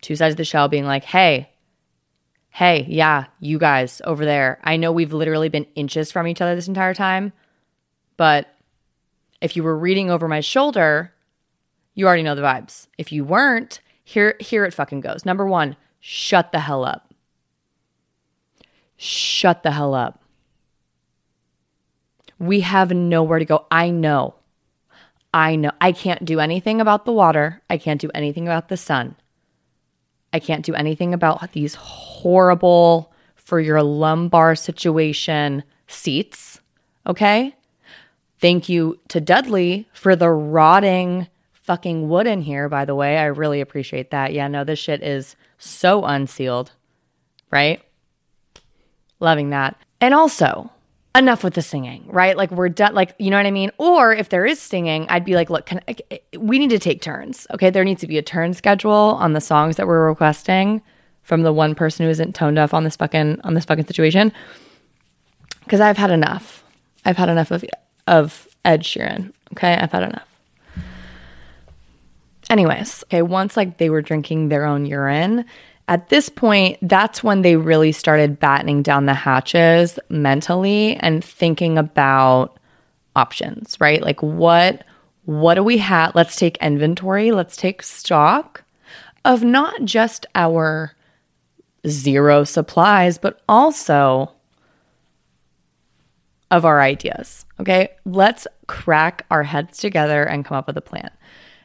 [0.00, 1.50] two sides of the shell being like, hey,
[2.50, 6.54] hey, yeah, you guys over there, I know we've literally been inches from each other
[6.54, 7.32] this entire time,
[8.20, 8.54] but
[9.40, 11.14] if you were reading over my shoulder,
[11.94, 12.86] you already know the vibes.
[12.98, 15.24] If you weren't, here here it fucking goes.
[15.24, 17.14] Number 1, shut the hell up.
[18.98, 20.22] Shut the hell up.
[22.38, 23.64] We have nowhere to go.
[23.70, 24.34] I know.
[25.32, 25.70] I know.
[25.80, 27.62] I can't do anything about the water.
[27.70, 29.16] I can't do anything about the sun.
[30.30, 36.60] I can't do anything about these horrible for your lumbar situation seats.
[37.06, 37.54] Okay.
[38.40, 43.18] Thank you to Dudley for the rotting fucking wood in here, by the way.
[43.18, 44.32] I really appreciate that.
[44.32, 46.72] Yeah, no, this shit is so unsealed,
[47.50, 47.82] right?
[49.20, 49.76] Loving that.
[50.00, 50.70] And also,
[51.14, 52.36] enough with the singing, right?
[52.36, 52.94] Like we're done.
[52.94, 53.70] Like you know what I mean.
[53.78, 57.02] Or if there is singing, I'd be like, look, can I, we need to take
[57.02, 57.46] turns.
[57.52, 60.82] Okay, there needs to be a turn schedule on the songs that we're requesting
[61.22, 64.32] from the one person who isn't tone deaf on this fucking on this fucking situation.
[65.64, 66.64] Because I've had enough.
[67.04, 67.64] I've had enough of
[68.06, 69.32] of Ed Sheeran.
[69.52, 70.26] Okay, I've had enough.
[72.48, 75.44] Anyways, okay, once like they were drinking their own urine,
[75.90, 81.78] at this point, that's when they really started battening down the hatches mentally and thinking
[81.78, 82.56] about
[83.16, 84.00] options, right?
[84.02, 84.84] Like what
[85.24, 86.14] what do we have?
[86.14, 88.64] Let's take inventory, let's take stock
[89.24, 90.94] of not just our
[91.86, 94.32] zero supplies, but also
[96.50, 97.44] of our ideas.
[97.60, 97.90] Okay?
[98.04, 101.10] Let's crack our heads together and come up with a plan.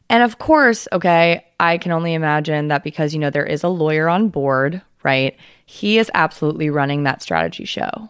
[0.09, 3.69] And of course, okay, I can only imagine that because, you know, there is a
[3.69, 5.35] lawyer on board, right?
[5.65, 8.09] He is absolutely running that strategy show.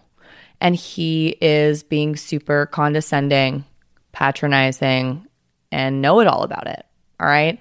[0.60, 3.66] And he is being super condescending,
[4.12, 5.28] patronizing,
[5.72, 6.86] and know it all about it.
[7.20, 7.60] All right.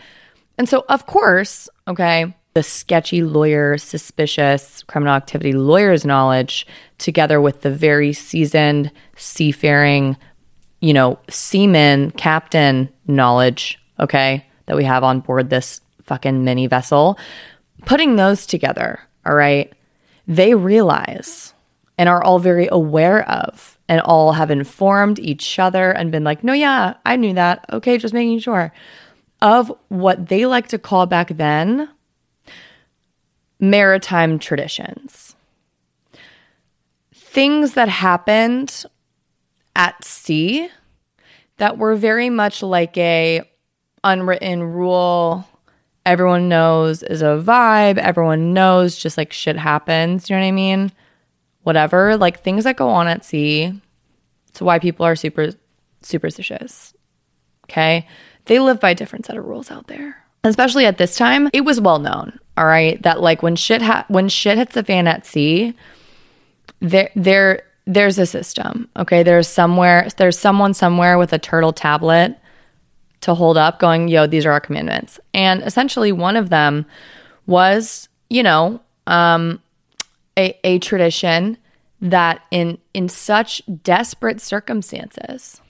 [0.58, 6.66] And so, of course, okay, the sketchy lawyer, suspicious criminal activity lawyer's knowledge,
[6.98, 10.16] together with the very seasoned seafaring,
[10.80, 17.18] you know, seaman, captain knowledge okay, that we have on board this fucking mini vessel,
[17.84, 19.72] putting those together, all right,
[20.26, 21.54] they realize
[21.96, 26.42] and are all very aware of and all have informed each other and been like,
[26.42, 27.64] no, yeah, I knew that.
[27.72, 28.72] Okay, just making sure
[29.42, 31.88] of what they like to call back then
[33.70, 35.34] maritime traditions.
[37.12, 38.84] Things that happened
[39.74, 40.68] at sea
[41.56, 43.42] that were very much like a
[44.04, 45.46] unwritten rule
[46.06, 47.98] everyone knows is a vibe.
[47.98, 50.28] Everyone knows just like shit happens.
[50.28, 50.92] You know what I mean?
[51.62, 52.16] Whatever.
[52.16, 53.80] Like things that go on at sea.
[54.48, 55.50] It's why people are super
[56.02, 56.94] superstitious.
[57.64, 58.06] Okay.
[58.46, 60.23] They live by a different set of rules out there.
[60.44, 64.04] Especially at this time, it was well known, all right, that like when shit ha-
[64.08, 65.74] when shit hits the fan at sea,
[66.80, 68.88] there there there's a system.
[68.96, 69.22] Okay.
[69.22, 72.38] There's somewhere there's someone somewhere with a turtle tablet
[73.22, 75.18] to hold up going, yo, these are our commandments.
[75.32, 76.84] And essentially, one of them
[77.46, 79.62] was, you know, um,
[80.36, 81.56] a, a tradition
[82.00, 85.60] that in in such desperate circumstances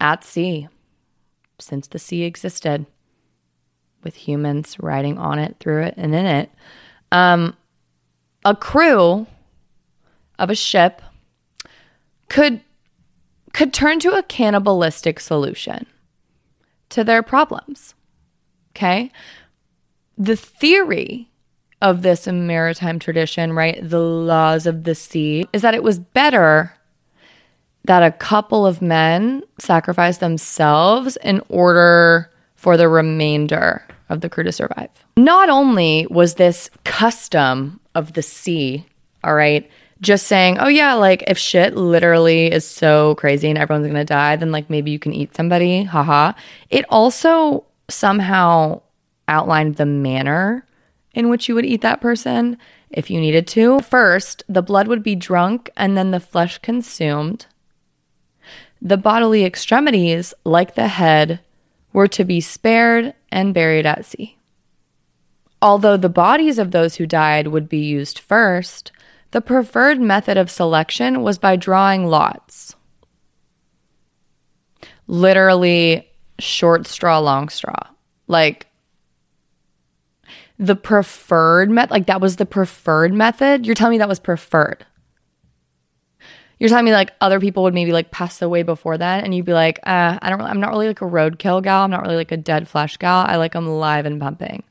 [0.00, 0.68] at sea
[1.60, 2.86] since the sea existed
[4.02, 6.50] with humans riding on it through it and in it
[7.12, 7.56] um,
[8.44, 9.26] a crew
[10.38, 11.02] of a ship
[12.28, 12.60] could
[13.52, 15.86] could turn to a cannibalistic solution
[16.88, 17.94] to their problems.
[18.72, 19.10] Okay?
[20.16, 21.30] The theory
[21.82, 26.74] of this maritime tradition, right, the laws of the sea, is that it was better
[27.84, 34.44] that a couple of men sacrifice themselves in order for the remainder of the crew
[34.44, 34.90] to survive.
[35.16, 38.84] Not only was this custom of the sea,
[39.24, 39.70] all right,
[40.00, 44.36] just saying, oh yeah, like if shit literally is so crazy and everyone's gonna die,
[44.36, 46.32] then like maybe you can eat somebody, haha.
[46.70, 48.82] It also somehow
[49.28, 50.66] outlined the manner
[51.14, 52.56] in which you would eat that person
[52.90, 53.80] if you needed to.
[53.80, 57.46] First, the blood would be drunk and then the flesh consumed.
[58.82, 61.40] The bodily extremities, like the head,
[61.92, 64.38] were to be spared and buried at sea.
[65.62, 68.92] Although the bodies of those who died would be used first,
[69.32, 72.74] the preferred method of selection was by drawing lots.
[75.06, 76.08] Literally,
[76.38, 77.88] short straw, long straw.
[78.26, 78.66] Like,
[80.58, 83.66] the preferred method, like, that was the preferred method.
[83.66, 84.86] You're telling me that was preferred.
[86.60, 89.46] You're telling me like other people would maybe like pass away before that, and you'd
[89.46, 91.82] be like, uh, I don't, I'm not really like a roadkill gal.
[91.82, 93.24] I'm not really like a dead flesh gal.
[93.26, 94.62] I like them live and pumping.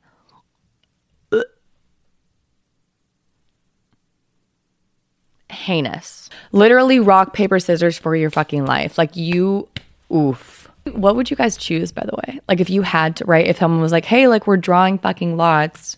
[5.50, 6.30] heinous.
[6.52, 8.98] Literally rock, paper, scissors for your fucking life.
[8.98, 9.68] Like you,
[10.14, 10.70] oof.
[10.86, 12.40] What would you guys choose, by the way?
[12.48, 13.46] Like if you had to, right?
[13.46, 15.98] If someone was like, hey, like we're drawing fucking lots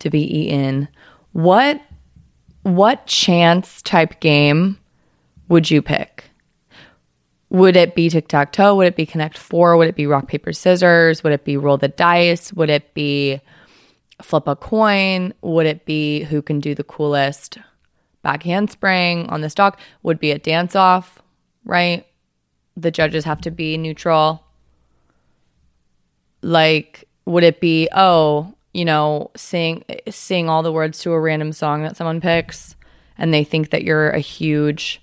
[0.00, 0.88] to be eaten,
[1.32, 1.80] what,
[2.62, 4.78] what chance type game
[5.48, 6.30] would you pick?
[7.50, 8.74] Would it be tic tac toe?
[8.74, 9.76] Would it be connect four?
[9.76, 11.22] Would it be rock, paper, scissors?
[11.22, 12.52] Would it be roll the dice?
[12.52, 13.40] Would it be
[14.20, 15.32] flip a coin?
[15.42, 17.58] Would it be who can do the coolest
[18.22, 21.22] back handspring on this dog would be a dance off,
[21.64, 22.04] right?
[22.76, 24.42] The judges have to be neutral.
[26.42, 31.52] Like, would it be, oh, you know, sing sing all the words to a random
[31.52, 32.74] song that someone picks
[33.16, 35.00] and they think that you're a huge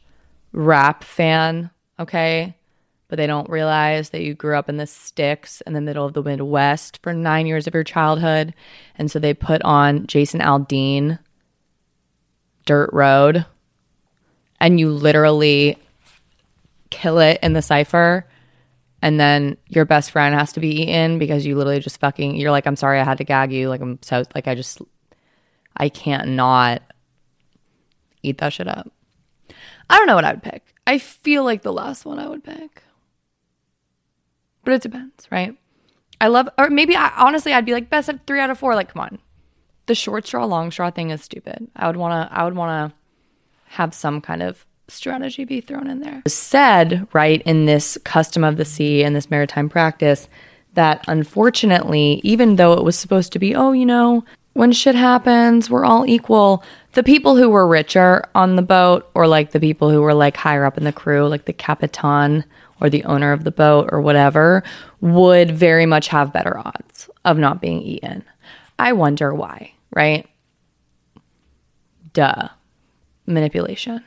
[0.54, 2.56] rap fan, okay?
[3.10, 6.14] But they don't realize that you grew up in the sticks in the middle of
[6.14, 8.54] the Midwest for nine years of your childhood.
[8.96, 11.20] And so they put on Jason Aldean,
[12.66, 13.46] Dirt Road,
[14.60, 15.78] and you literally
[16.90, 18.26] kill it in the cipher.
[19.02, 22.52] And then your best friend has to be eaten because you literally just fucking, you're
[22.52, 23.68] like, I'm sorry, I had to gag you.
[23.68, 24.82] Like, I'm so, like, I just,
[25.76, 26.82] I can't not
[28.22, 28.90] eat that shit up.
[29.90, 30.74] I don't know what I would pick.
[30.86, 32.84] I feel like the last one I would pick.
[34.64, 35.56] But it depends, right?
[36.22, 38.76] I love, or maybe I honestly, I'd be like best of three out of four.
[38.76, 39.20] Like, come on,
[39.88, 41.68] the short straw, long straw thing is stupid.
[41.76, 42.98] I would want to, I would want to
[43.74, 46.22] have some kind of strategy be thrown in there.
[46.28, 50.28] Said right in this custom of the sea and this maritime practice
[50.74, 54.24] that unfortunately, even though it was supposed to be, oh, you know,
[54.54, 56.64] when shit happens, we're all equal.
[56.94, 60.38] The people who were richer on the boat, or like the people who were like
[60.38, 62.46] higher up in the crew, like the capitan
[62.80, 64.64] or the owner of the boat or whatever,
[65.02, 68.24] would very much have better odds of not being eaten.
[68.78, 70.28] I wonder why, right?
[72.14, 72.50] Duh.
[73.26, 74.04] Manipulation.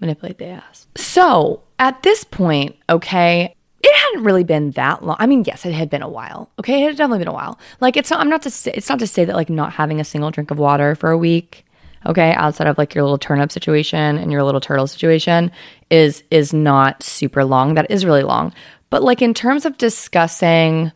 [0.00, 0.86] Manipulate the ass.
[0.96, 5.16] So at this point, okay, it hadn't really been that long.
[5.18, 6.50] I mean, yes, it had been a while.
[6.58, 7.58] Okay, it had definitely been a while.
[7.80, 8.20] Like it's not.
[8.20, 8.72] I'm not to say.
[8.74, 11.18] It's not to say that like not having a single drink of water for a
[11.18, 11.64] week.
[12.06, 15.52] Okay, outside of like your little turnip situation and your little turtle situation
[15.90, 17.74] is is not super long.
[17.74, 18.52] That is really long.
[18.90, 20.92] But like in terms of discussing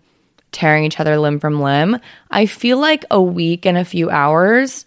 [0.52, 1.98] tearing each other limb from limb,
[2.30, 4.86] I feel like a week and a few hours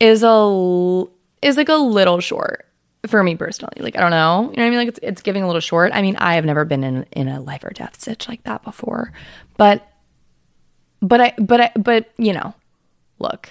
[0.00, 1.04] is a
[1.42, 2.66] is like a little short
[3.06, 3.76] for me personally.
[3.78, 4.78] Like I don't know, you know what I mean?
[4.78, 5.92] Like it's it's giving a little short.
[5.94, 8.62] I mean, I have never been in in a life or death stitch like that
[8.62, 9.12] before,
[9.56, 9.86] but
[11.00, 12.54] but I but I but you know,
[13.18, 13.50] look,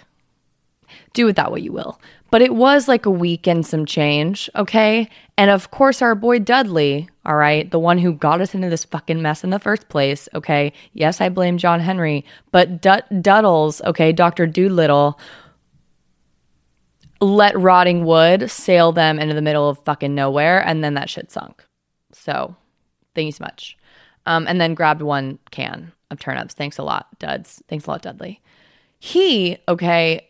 [1.14, 2.00] do with that what you will.
[2.32, 5.08] But it was like a week and some change, okay?
[5.38, 8.86] And of course, our boy Dudley, all right, the one who got us into this
[8.86, 10.74] fucking mess in the first place, okay?
[10.94, 14.48] Yes, I blame John Henry, but D- Duddles, okay, Dr.
[14.48, 15.20] Dolittle
[17.22, 21.32] let rotting wood sail them into the middle of fucking nowhere, and then that shit
[21.32, 21.64] sunk.
[22.12, 22.56] So,
[23.16, 23.78] thank you so much.
[24.26, 26.54] Um, and then grabbed one can of turnips.
[26.54, 27.62] Thanks a lot, Duds.
[27.68, 28.42] Thanks a lot, Dudley.
[29.00, 30.30] He, okay,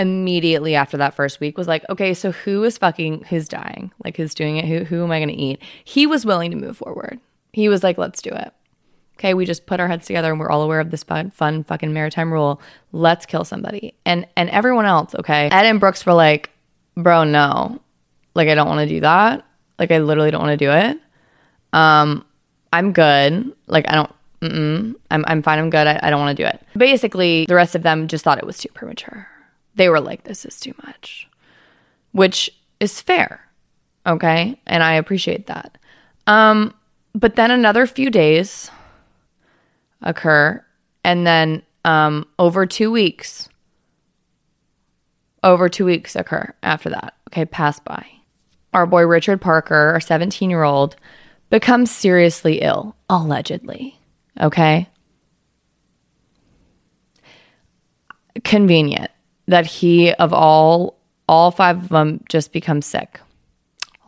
[0.00, 3.92] immediately after that first week was like, okay, so who is fucking, who's dying?
[4.02, 4.64] Like, who's doing it?
[4.64, 5.60] Who, who am I going to eat?
[5.84, 7.20] He was willing to move forward.
[7.52, 8.52] He was like, let's do it.
[9.18, 11.62] Okay, we just put our heads together and we're all aware of this fun, fun
[11.64, 12.62] fucking maritime rule.
[12.92, 13.92] Let's kill somebody.
[14.06, 15.50] And and everyone else, okay.
[15.52, 16.48] Ed and Brooks were like,
[16.96, 17.82] bro, no.
[18.34, 19.44] Like I don't want to do that.
[19.78, 20.98] Like I literally don't want to do it.
[21.74, 22.24] Um,
[22.72, 23.52] I'm good.
[23.66, 24.94] Like I don't mm-mm.
[25.10, 25.86] I'm I'm fine, I'm good.
[25.86, 26.58] I, I don't want to do it.
[26.74, 29.28] Basically, the rest of them just thought it was too premature.
[29.74, 31.28] They were like, this is too much.
[32.12, 32.50] Which
[32.80, 33.40] is fair.
[34.06, 34.60] Okay.
[34.66, 35.78] And I appreciate that.
[36.26, 36.74] Um,
[37.14, 38.70] but then another few days
[40.02, 40.64] occur.
[41.04, 43.48] And then um, over two weeks,
[45.42, 47.14] over two weeks occur after that.
[47.28, 48.06] Okay, pass by.
[48.72, 50.96] Our boy Richard Parker, our 17 year old,
[51.48, 53.98] becomes seriously ill, allegedly.
[54.40, 54.88] Okay.
[58.44, 59.10] Convenient
[59.50, 60.98] that he, of all
[61.28, 63.20] all five of them, just becomes sick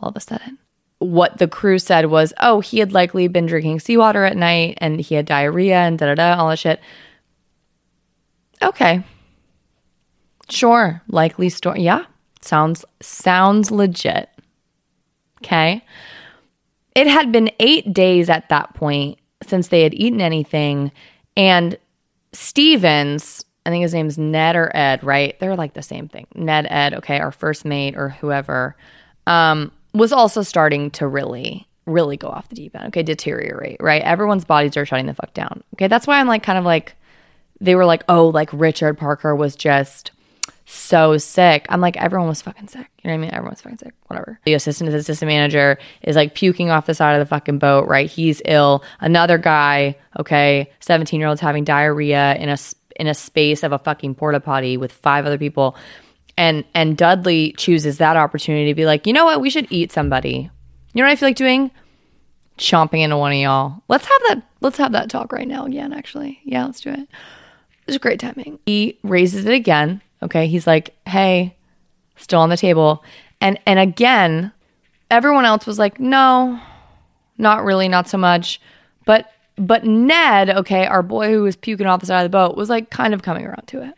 [0.01, 0.57] all of a sudden
[1.03, 4.99] what the crew said was, oh, he had likely been drinking seawater at night and
[5.01, 6.79] he had diarrhea and da da da, all that shit.
[8.61, 9.03] Okay.
[10.49, 11.01] Sure.
[11.07, 11.81] Likely story.
[11.81, 12.05] Yeah.
[12.41, 14.29] Sounds sounds legit.
[15.43, 15.83] Okay.
[16.95, 20.91] It had been eight days at that point since they had eaten anything.
[21.35, 21.77] And
[22.31, 25.39] Stephens, I think his name's Ned or Ed, right?
[25.39, 26.27] They're like the same thing.
[26.35, 28.75] Ned, Ed, okay, our first mate or whoever.
[29.25, 34.01] Um, was also starting to really really go off the deep end okay deteriorate right
[34.03, 36.95] everyone's bodies are shutting the fuck down okay that's why i'm like kind of like
[37.59, 40.11] they were like oh like richard parker was just
[40.65, 43.61] so sick i'm like everyone was fucking sick you know what i mean everyone was
[43.61, 47.19] fucking sick whatever the assistant is assistant manager is like puking off the side of
[47.19, 52.47] the fucking boat right he's ill another guy okay 17 year olds having diarrhea in
[52.47, 52.55] a
[52.95, 55.75] in a space of a fucking porta potty with five other people
[56.37, 59.91] and and Dudley chooses that opportunity to be like, you know what, we should eat
[59.91, 60.49] somebody.
[60.93, 61.71] You know what I feel like doing?
[62.57, 63.83] Chomping into one of y'all.
[63.87, 64.43] Let's have that.
[64.61, 65.93] Let's have that talk right now again.
[65.93, 67.07] Actually, yeah, let's do it.
[67.87, 68.59] It's great timing.
[68.65, 70.01] He raises it again.
[70.21, 71.55] Okay, he's like, hey,
[72.15, 73.03] still on the table,
[73.41, 74.51] and and again,
[75.11, 76.59] everyone else was like, no,
[77.37, 78.61] not really, not so much,
[79.05, 82.57] but but Ned, okay, our boy who was puking off the side of the boat,
[82.57, 83.95] was like kind of coming around to it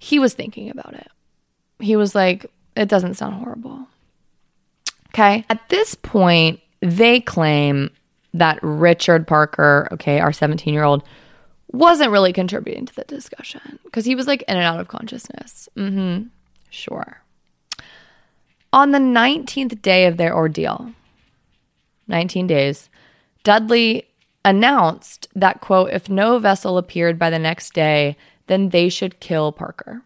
[0.00, 1.08] he was thinking about it.
[1.78, 3.86] he was like, it doesn't sound horrible.
[5.08, 5.44] Okay.
[5.50, 7.90] At this point, they claim
[8.32, 11.04] that Richard Parker, okay, our 17 year old,
[11.70, 15.68] wasn't really contributing to the discussion because he was like in and out of consciousness.
[15.76, 16.22] Mm hmm.
[16.70, 17.22] Sure.
[18.72, 20.92] On the 19th day of their ordeal,
[22.08, 22.88] 19 days,
[23.42, 24.06] Dudley
[24.44, 29.52] announced that, quote, if no vessel appeared by the next day, then they should kill
[29.52, 30.02] Parker.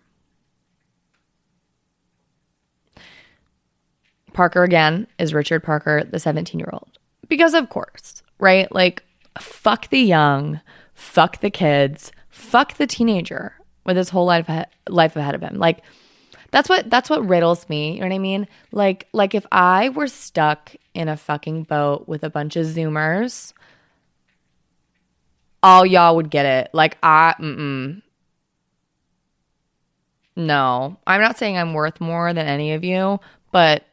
[4.33, 6.99] Parker again is Richard Parker, the 17 year old.
[7.29, 8.71] Because, of course, right?
[8.73, 9.05] Like,
[9.41, 10.61] fuck the young,
[10.95, 13.55] fuck the kids, fuck the teenager
[13.87, 14.51] with his whole life,
[14.89, 15.59] life ahead of him.
[15.59, 15.83] Like,
[16.55, 17.95] that's what that's what riddles me.
[17.95, 18.47] You know what I mean?
[18.71, 23.53] Like like if I were stuck in a fucking boat with a bunch of zoomers,
[25.65, 26.71] all y'all would get it.
[26.73, 28.03] Like I mm
[30.37, 30.97] No.
[31.09, 33.19] I'm not saying I'm worth more than any of you,
[33.51, 33.85] but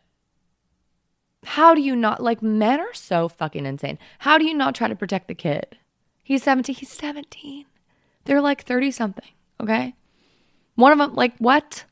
[1.44, 3.98] how do you not like men are so fucking insane.
[4.20, 5.80] How do you not try to protect the kid?
[6.24, 6.76] He's 17.
[6.76, 7.66] He's 17.
[8.26, 9.30] They're like 30 something,
[9.60, 9.96] okay?
[10.76, 11.86] One of them like what?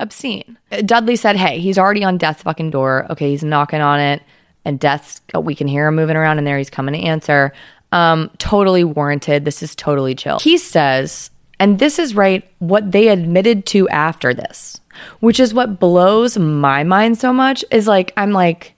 [0.00, 0.58] Obscene.
[0.84, 3.06] Dudley said, Hey, he's already on death's fucking door.
[3.10, 4.22] Okay, he's knocking on it,
[4.64, 6.58] and death's, we can hear him moving around in there.
[6.58, 7.52] He's coming to answer.
[7.92, 9.44] Um, totally warranted.
[9.44, 10.38] This is totally chill.
[10.40, 11.30] He says,
[11.60, 14.80] and this is right, what they admitted to after this,
[15.20, 18.73] which is what blows my mind so much is like, I'm like,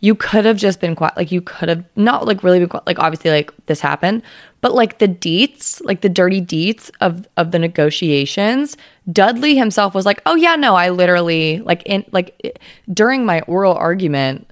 [0.00, 1.16] you could have just been quiet.
[1.16, 2.86] Like, you could have not like really been quiet.
[2.86, 4.22] Like, obviously, like this happened,
[4.60, 8.76] but like the deets, like the dirty deets of of the negotiations,
[9.12, 12.58] Dudley himself was like, "Oh yeah, no, I literally like in like
[12.92, 14.50] during my oral argument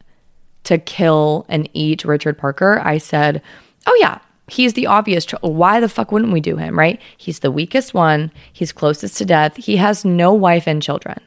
[0.65, 3.43] to kill and eat Richard Parker, I said,
[3.87, 4.19] "Oh yeah,
[4.49, 7.01] he's the obvious why the fuck wouldn't we do him, right?
[7.17, 11.21] He's the weakest one, he's closest to death, he has no wife and children.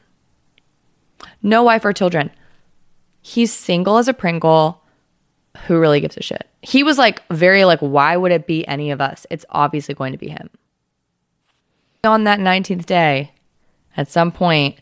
[1.42, 2.32] No wife or children.
[3.22, 4.82] He's single as a Pringle
[5.68, 6.48] who really gives a shit?
[6.62, 9.26] He was like, very like, why would it be any of us?
[9.30, 10.50] It's obviously going to be him.
[12.04, 13.32] On that 19th day,
[13.96, 14.80] at some point,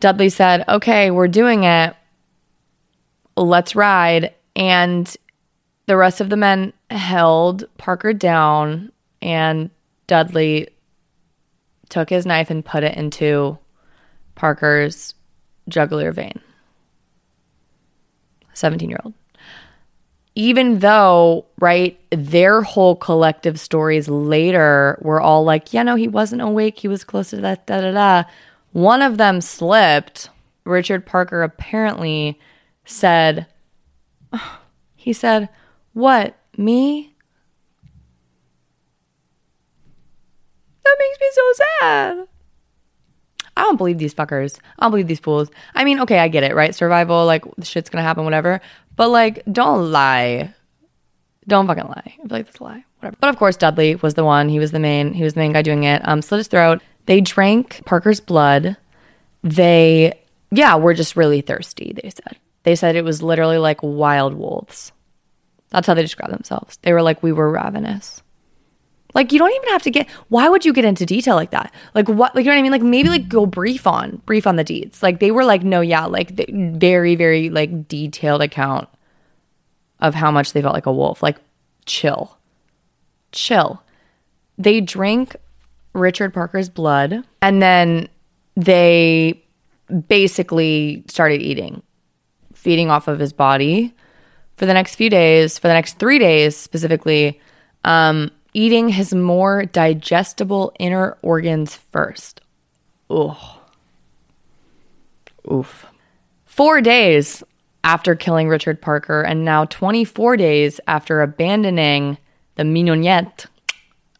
[0.00, 1.96] Dudley said, okay, we're doing it.
[3.36, 4.34] Let's ride.
[4.54, 5.14] And
[5.86, 9.70] the rest of the men held Parker down, and
[10.06, 10.68] Dudley
[11.88, 13.58] took his knife and put it into
[14.34, 15.14] Parker's
[15.68, 16.40] jugular vein.
[18.54, 19.14] 17 year old
[20.34, 26.40] even though, right, their whole collective stories later were all like, yeah, no, he wasn't
[26.40, 26.78] awake.
[26.78, 28.28] He was close to that, da da da.
[28.72, 30.30] One of them slipped.
[30.64, 32.40] Richard Parker apparently
[32.84, 33.46] said,
[34.96, 35.50] he said,
[35.92, 37.14] what, me?
[40.84, 42.28] That makes me so sad.
[43.62, 44.58] I don't believe these fuckers.
[44.76, 45.48] I don't believe these fools.
[45.72, 46.74] I mean, okay, I get it, right?
[46.74, 48.60] Survival, like shit's gonna happen, whatever.
[48.96, 50.52] But like, don't lie.
[51.46, 52.02] Don't fucking lie.
[52.04, 52.84] I feel like that's a lie.
[52.98, 53.16] Whatever.
[53.20, 54.48] But of course, Dudley was the one.
[54.48, 55.14] He was the main.
[55.14, 56.02] He was the main guy doing it.
[56.04, 56.82] Um, slit his throat.
[57.06, 58.76] They drank Parker's blood.
[59.44, 60.18] They,
[60.50, 61.92] yeah, were just really thirsty.
[61.92, 62.38] They said.
[62.64, 64.90] They said it was literally like wild wolves.
[65.70, 66.78] That's how they described themselves.
[66.82, 68.24] They were like, we were ravenous.
[69.14, 70.08] Like you don't even have to get.
[70.28, 71.72] Why would you get into detail like that?
[71.94, 72.34] Like what?
[72.34, 72.72] Like you know what I mean?
[72.72, 75.02] Like maybe like go brief on brief on the deeds.
[75.02, 78.88] Like they were like no, yeah, like very very like detailed account
[80.00, 81.22] of how much they felt like a wolf.
[81.22, 81.38] Like
[81.84, 82.38] chill,
[83.32, 83.82] chill.
[84.56, 85.36] They drink
[85.92, 88.08] Richard Parker's blood and then
[88.56, 89.42] they
[90.08, 91.82] basically started eating,
[92.54, 93.94] feeding off of his body
[94.56, 95.58] for the next few days.
[95.58, 97.40] For the next three days specifically.
[97.84, 102.40] Um, eating his more digestible inner organs first.
[103.10, 103.36] Ugh.
[105.50, 105.86] Oof.
[106.44, 107.42] Four days
[107.84, 112.18] after killing Richard Parker, and now 24 days after abandoning
[112.56, 113.46] the Mignonette,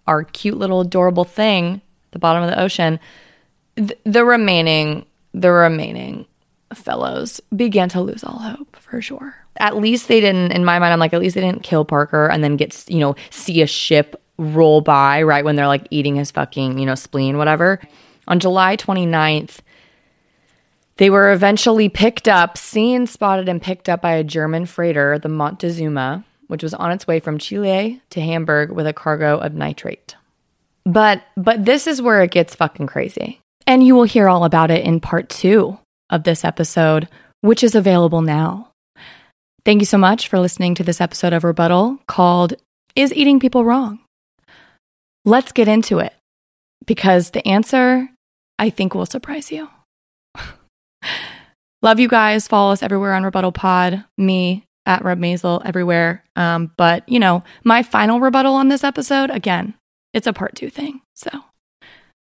[0.07, 2.99] our cute little adorable thing at the bottom of the ocean,
[3.77, 6.27] th- the remaining, the remaining
[6.75, 9.37] fellows began to lose all hope for sure.
[9.59, 12.27] At least they didn't, in my mind, I'm like, at least they didn't kill Parker
[12.27, 16.17] and then get, you know, see a ship roll by right when they're like eating
[16.17, 17.81] his fucking, you know, spleen, whatever.
[18.29, 19.59] On July 29th,
[20.97, 25.29] they were eventually picked up, seen, spotted, and picked up by a German freighter, the
[25.29, 30.17] Montezuma, which was on its way from Chile to Hamburg with a cargo of nitrate.
[30.85, 33.41] But but this is where it gets fucking crazy.
[33.67, 35.79] And you will hear all about it in part 2
[36.11, 37.09] of this episode,
[37.41, 38.69] which is available now.
[39.65, 42.55] Thank you so much for listening to this episode of Rebuttal called
[42.97, 44.01] Is Eating People Wrong?
[45.25, 46.13] Let's get into it
[46.87, 48.09] because the answer,
[48.59, 49.69] I think will surprise you.
[51.83, 52.49] Love you guys.
[52.49, 54.05] Follow us everywhere on Rebuttal Pod.
[54.19, 56.25] Me at Reb Masel everywhere.
[56.37, 59.75] Um, but you know, my final rebuttal on this episode, again,
[60.13, 61.01] it's a part two thing.
[61.15, 61.31] So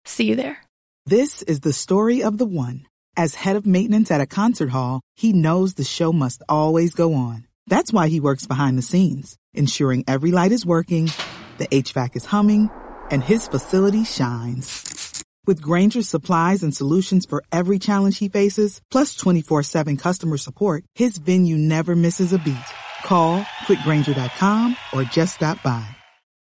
[0.04, 0.58] see you there.
[1.06, 2.86] This is the story of the one.
[3.16, 7.14] As head of maintenance at a concert hall, he knows the show must always go
[7.14, 7.46] on.
[7.66, 11.10] That's why he works behind the scenes, ensuring every light is working,
[11.58, 12.70] the HVAC is humming,
[13.12, 15.22] and his facility shines.
[15.46, 20.84] With Grainger's supplies and solutions for every challenge he faces, plus 24 7 customer support,
[20.94, 22.68] his venue never misses a beat.
[23.04, 25.86] Call quickgranger.com or just stop by.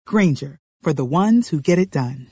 [0.06, 2.28] Grainger, for the ones who get it done.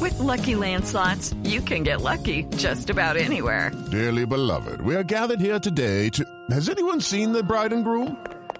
[0.00, 3.72] With Lucky Land slots, you can get lucky just about anywhere.
[3.90, 6.24] Dearly beloved, we are gathered here today to.
[6.50, 8.16] Has anyone seen the bride and groom?